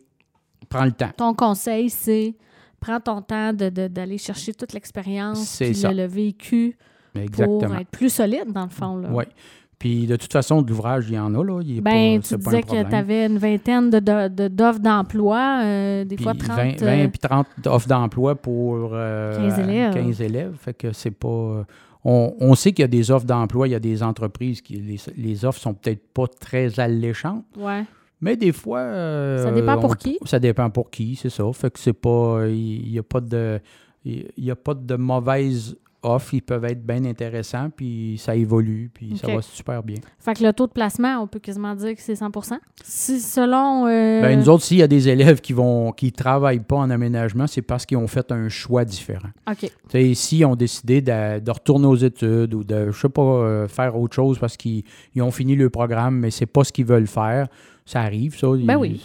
prends 0.68 0.84
le 0.84 0.92
temps. 0.92 1.10
Ton 1.16 1.34
conseil, 1.34 1.90
c'est 1.90 2.34
prends 2.80 3.00
ton 3.00 3.22
temps 3.22 3.52
de- 3.52 3.68
de- 3.68 3.88
d'aller 3.88 4.18
chercher 4.18 4.52
toute 4.54 4.72
l'expérience, 4.72 5.60
le, 5.60 5.92
le 5.94 6.06
vécu 6.06 6.76
pour 7.32 7.64
être 7.76 7.88
plus 7.90 8.10
solide, 8.10 8.52
dans 8.52 8.64
le 8.64 8.70
fond. 8.70 8.96
Là. 8.96 9.08
Oui. 9.10 9.24
Puis 9.78 10.06
de 10.06 10.16
toute 10.16 10.32
façon, 10.32 10.62
de 10.62 10.70
l'ouvrage, 10.70 11.04
il 11.08 11.14
y 11.14 11.18
en 11.18 11.34
a, 11.34 11.44
là. 11.44 11.60
Il 11.62 11.78
est 11.78 11.80
Ben, 11.82 12.16
pas, 12.16 12.22
tu 12.22 12.28
c'est 12.28 12.38
pas 12.42 12.50
un 12.50 12.60
disais 12.60 12.62
que 12.84 12.88
tu 12.88 12.94
avais 12.94 13.26
une 13.26 13.36
vingtaine 13.38 13.90
de- 13.90 13.98
de- 13.98 14.28
de- 14.28 14.48
d'offres 14.48 14.80
d'emploi, 14.80 15.60
euh, 15.64 16.04
des 16.04 16.16
Puis 16.16 16.24
fois 16.24 16.32
30. 16.34 16.56
20, 16.56 16.82
euh, 16.82 17.02
20 17.04 17.08
puis 17.10 17.18
30 17.18 17.46
offres 17.66 17.86
d'emploi 17.88 18.34
pour 18.36 18.90
euh, 18.92 19.36
15 19.36 19.58
élèves. 19.58 19.92
15 19.94 20.22
élèves. 20.22 20.54
Fait 20.58 20.72
que 20.74 20.92
c'est 20.92 21.10
pas. 21.10 21.28
euh, 21.28 21.64
On, 22.04 22.34
on 22.40 22.54
sait 22.54 22.70
qu'il 22.72 22.82
y 22.82 22.84
a 22.84 22.88
des 22.88 23.10
offres 23.10 23.26
d'emploi, 23.26 23.68
il 23.68 23.72
y 23.72 23.74
a 23.74 23.80
des 23.80 24.02
entreprises 24.02 24.62
qui. 24.62 24.76
Les, 24.76 24.96
les 25.16 25.44
offres 25.44 25.60
sont 25.60 25.74
peut-être 25.74 26.06
pas 26.14 26.26
très 26.28 26.78
alléchantes, 26.80 27.44
ouais. 27.58 27.84
mais 28.20 28.36
des 28.36 28.52
fois. 28.52 28.78
euh, 28.78 29.42
Ça 29.42 29.50
dépend 29.50 29.76
pour 29.78 29.90
on- 29.90 29.94
qui. 29.94 30.16
Ça 30.24 30.38
dépend 30.38 30.70
pour 30.70 30.88
qui, 30.90 31.16
c'est 31.16 31.30
ça. 31.30 31.44
Fait 31.52 31.70
que 31.70 31.78
c'est 31.78 31.92
pas. 31.92 32.46
Il 32.48 32.90
n'y 32.92 32.98
a 32.98 33.02
pas 33.02 33.20
de. 33.20 33.60
Il 34.04 34.24
y 34.38 34.50
a 34.52 34.56
pas 34.56 34.72
de 34.74 34.94
mauvaises 34.94 35.76
offres. 36.06 36.34
Ils 36.34 36.42
peuvent 36.42 36.64
être 36.64 36.84
bien 36.84 37.04
intéressants, 37.04 37.70
puis 37.70 38.16
ça 38.18 38.34
évolue, 38.36 38.90
puis 38.92 39.16
ça 39.18 39.26
va 39.34 39.42
super 39.42 39.82
bien. 39.82 39.96
Fait 40.18 40.34
que 40.34 40.42
le 40.44 40.52
taux 40.52 40.66
de 40.66 40.72
placement, 40.72 41.18
on 41.22 41.26
peut 41.26 41.38
quasiment 41.38 41.74
dire 41.74 41.94
que 41.94 42.00
c'est 42.00 42.14
100 42.16 42.30
Si 42.84 43.20
selon. 43.20 43.86
euh, 43.86 44.22
Ben, 44.22 44.38
nous 44.38 44.48
autres, 44.48 44.64
s'il 44.64 44.78
y 44.78 44.82
a 44.82 44.88
des 44.88 45.08
élèves 45.08 45.40
qui 45.40 45.52
vont 45.52 45.92
qui 45.92 46.12
travaillent 46.12 46.60
pas 46.60 46.76
en 46.76 46.90
aménagement, 46.90 47.46
c'est 47.46 47.62
parce 47.62 47.84
qu'ils 47.86 47.96
ont 47.98 48.06
fait 48.06 48.30
un 48.32 48.48
choix 48.48 48.84
différent. 48.84 49.30
OK. 49.50 49.58
Tu 49.60 49.68
sais, 49.88 50.14
s'ils 50.14 50.44
ont 50.46 50.56
décidé 50.56 51.00
de, 51.00 51.40
de 51.40 51.50
retourner 51.50 51.86
aux 51.86 51.96
études 51.96 52.54
ou 52.54 52.64
de, 52.64 52.90
je 52.90 52.98
sais 53.00 53.08
pas, 53.08 53.22
euh, 53.22 53.68
faire 53.68 53.96
autre 53.98 54.14
chose 54.14 54.38
parce 54.38 54.56
qu'ils 54.56 54.82
ils 55.14 55.22
ont 55.22 55.30
fini 55.30 55.54
le 55.56 55.70
programme, 55.70 56.18
mais 56.18 56.30
c'est 56.30 56.46
pas 56.46 56.64
ce 56.64 56.72
qu'ils 56.72 56.86
veulent 56.86 57.06
faire, 57.06 57.48
ça 57.84 58.00
arrive, 58.00 58.36
ça. 58.36 58.48
Ben 58.48 58.74
Il- 58.74 58.76
oui. 58.76 59.02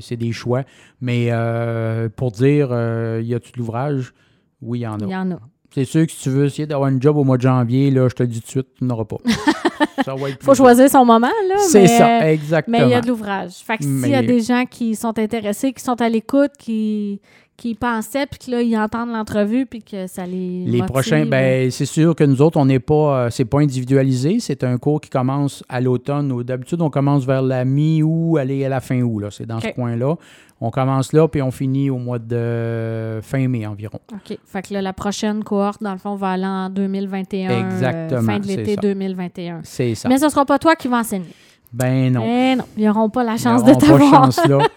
c'est- 0.00 0.16
des 0.16 0.32
choix. 0.32 0.62
Mais 1.00 1.28
euh, 1.30 2.08
pour 2.08 2.30
dire, 2.32 2.68
euh, 2.70 3.20
y 3.22 3.34
a-tu 3.34 3.52
de 3.52 3.58
l'ouvrage? 3.58 4.12
Oui, 4.60 4.80
il 4.80 4.82
y 4.82 4.86
en 4.86 4.98
Il 4.98 5.08
y 5.08 5.12
a. 5.14 5.20
en 5.20 5.30
a. 5.32 5.40
C'est 5.74 5.84
sûr 5.84 6.06
que 6.06 6.12
si 6.12 6.22
tu 6.22 6.30
veux 6.30 6.44
essayer 6.46 6.66
d'avoir 6.66 6.90
un 6.90 7.00
job 7.00 7.16
au 7.16 7.24
mois 7.24 7.36
de 7.36 7.42
janvier, 7.42 7.90
là, 7.90 8.08
je 8.08 8.14
te 8.14 8.22
le 8.22 8.28
dis 8.28 8.40
tout 8.40 8.46
de 8.46 8.50
suite, 8.50 8.66
tu 8.78 8.84
n'auras 8.84 9.04
pas. 9.04 9.16
ça 10.04 10.14
va 10.14 10.28
être 10.28 10.42
faut 10.42 10.54
choisir 10.54 10.88
son 10.90 11.04
moment, 11.04 11.30
là. 11.48 11.54
C'est 11.58 11.86
ça, 11.86 12.30
exactement. 12.30 12.78
Mais 12.78 12.84
il 12.84 12.90
y 12.90 12.94
a 12.94 13.00
de 13.00 13.08
l'ouvrage. 13.08 13.52
Fait 13.64 13.78
que 13.78 13.84
s'il 13.84 14.08
y 14.08 14.14
a 14.14 14.22
des 14.22 14.40
gens 14.40 14.64
qui 14.66 14.94
sont 14.94 15.18
intéressés, 15.18 15.72
qui 15.72 15.82
sont 15.82 16.00
à 16.00 16.08
l'écoute, 16.08 16.52
qui, 16.58 17.20
qui 17.56 17.74
pensaient, 17.74 18.26
puis 18.26 18.38
que 18.38 18.50
là, 18.50 18.62
ils 18.62 18.76
entendent 18.76 19.12
l'entrevue, 19.12 19.66
puis 19.66 19.82
que 19.82 20.06
ça 20.06 20.26
les. 20.26 20.64
Les 20.64 20.78
motive, 20.78 20.86
prochains, 20.86 21.26
ben, 21.26 21.70
c'est 21.70 21.86
sûr 21.86 22.14
que 22.14 22.24
nous 22.24 22.42
autres, 22.42 22.58
on 22.58 22.66
n'est 22.66 22.80
pas, 22.80 23.26
euh, 23.26 23.30
c'est 23.30 23.44
pas 23.44 23.60
individualisé. 23.60 24.40
C'est 24.40 24.64
un 24.64 24.78
cours 24.78 25.00
qui 25.00 25.10
commence 25.10 25.62
à 25.68 25.80
l'automne. 25.80 26.42
D'habitude, 26.42 26.80
on 26.82 26.90
commence 26.90 27.24
vers 27.24 27.42
la 27.42 27.64
mi-août, 27.64 28.36
aller 28.38 28.64
à 28.64 28.68
la 28.68 28.80
fin 28.80 29.00
août. 29.00 29.20
Là. 29.20 29.28
C'est 29.30 29.46
dans 29.46 29.60
ce 29.60 29.68
coin-là. 29.68 30.16
On 30.64 30.70
commence 30.70 31.12
là, 31.12 31.26
puis 31.26 31.42
on 31.42 31.50
finit 31.50 31.90
au 31.90 31.98
mois 31.98 32.20
de 32.20 33.18
fin 33.22 33.48
mai 33.48 33.66
environ. 33.66 33.98
OK. 34.12 34.38
Fait 34.46 34.62
que 34.62 34.72
là, 34.74 34.80
la 34.80 34.92
prochaine 34.92 35.42
cohorte, 35.42 35.82
dans 35.82 35.90
le 35.92 35.98
fond, 35.98 36.14
va 36.14 36.30
aller 36.30 36.46
en 36.46 36.70
2021. 36.70 37.50
euh, 37.50 37.64
Exactement, 37.68 38.22
fin 38.22 38.38
de 38.38 38.46
l'été 38.46 38.74
ça. 38.76 38.80
2021. 38.80 39.60
C'est 39.64 39.94
ça. 39.96 40.08
Mais 40.08 40.18
ce 40.18 40.26
ne 40.26 40.30
sera 40.30 40.44
pas 40.44 40.58
toi 40.60 40.76
qui 40.76 40.86
vas 40.86 40.98
enseigner. 40.98 41.26
Ben 41.72 42.12
non. 42.12 42.22
Eh 42.24 42.54
non, 42.54 42.64
ils 42.76 42.84
n'auront 42.84 43.08
pas 43.10 43.24
la 43.24 43.32
Ils 43.32 43.38
chance 43.40 43.64
de 43.64 43.70
n'auront 43.70 43.80
pas 43.80 43.86
t'avoir. 43.98 44.24
chance 44.24 44.46
là. 44.46 44.58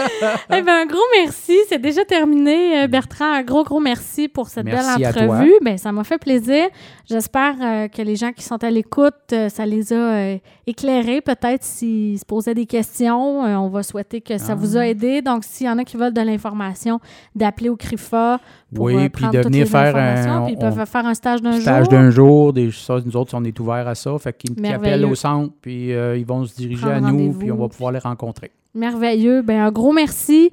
Eh 0.50 0.62
ben, 0.62 0.82
un 0.82 0.86
gros 0.86 0.98
merci. 1.18 1.56
C'est 1.68 1.80
déjà 1.80 2.04
terminé, 2.04 2.82
euh, 2.82 2.86
Bertrand. 2.86 3.32
Un 3.32 3.42
gros, 3.42 3.64
gros 3.64 3.80
merci 3.80 4.28
pour 4.28 4.48
cette 4.48 4.64
Merci 4.64 5.00
belle 5.02 5.08
entrevue. 5.08 5.52
Ben, 5.62 5.76
ça 5.78 5.92
m'a 5.92 6.04
fait 6.04 6.18
plaisir. 6.18 6.66
J'espère 7.08 7.54
euh, 7.62 7.88
que 7.88 8.02
les 8.02 8.16
gens 8.16 8.32
qui 8.32 8.42
sont 8.42 8.62
à 8.64 8.70
l'écoute, 8.70 9.14
euh, 9.32 9.48
ça 9.48 9.64
les 9.66 9.92
a 9.92 9.96
euh, 9.96 10.38
éclairés. 10.66 11.20
Peut-être 11.20 11.62
s'ils 11.62 12.18
se 12.18 12.24
posaient 12.24 12.54
des 12.54 12.66
questions, 12.66 13.40
on 13.40 13.68
va 13.68 13.82
souhaiter 13.82 14.20
que 14.20 14.38
ça 14.38 14.52
Ah. 14.52 14.54
vous 14.54 14.76
a 14.76 14.86
aidé. 14.86 15.22
Donc, 15.22 15.44
s'il 15.44 15.66
y 15.66 15.70
en 15.70 15.78
a 15.78 15.84
qui 15.84 15.96
veulent 15.96 16.12
de 16.14 16.20
l'information, 16.20 17.00
d'appeler 17.34 17.68
au 17.68 17.76
CRIFA 17.76 18.40
pour 18.74 18.86
Oui, 18.86 19.08
puis 19.08 19.26
de 19.28 19.38
venir 19.38 19.66
faire 19.66 19.96
un- 19.96 20.44
Puis 20.46 20.54
ils 20.54 20.64
on- 20.64 20.72
peuvent 20.72 20.86
faire 20.86 21.06
un 21.06 21.14
stage 21.14 21.42
d'un 21.42 21.60
Stage 21.60 21.84
jour. 21.84 21.92
d'un 21.92 22.10
jour, 22.10 22.52
des, 22.52 22.70
ça, 22.72 22.96
nous 23.04 23.16
autres, 23.16 23.34
on 23.36 23.44
est 23.44 23.58
ouverts 23.60 23.86
à 23.88 23.94
ça. 23.94 24.16
Fait 24.18 24.32
qu'ils 24.32 24.54
appellent 24.66 25.04
au 25.04 25.14
centre, 25.14 25.52
puis 25.60 25.90
ils 25.90 26.26
vont 26.26 26.44
se 26.44 26.54
diriger 26.56 26.82
Prendre 26.86 27.06
à 27.06 27.12
nous, 27.12 27.32
puis 27.32 27.50
on 27.52 27.56
va 27.56 27.68
pouvoir 27.68 27.92
les 27.92 27.98
rencontrer. 28.00 28.50
Merveilleux. 28.76 29.42
Ben, 29.42 29.60
un 29.60 29.72
gros 29.72 29.92
merci. 29.92 30.50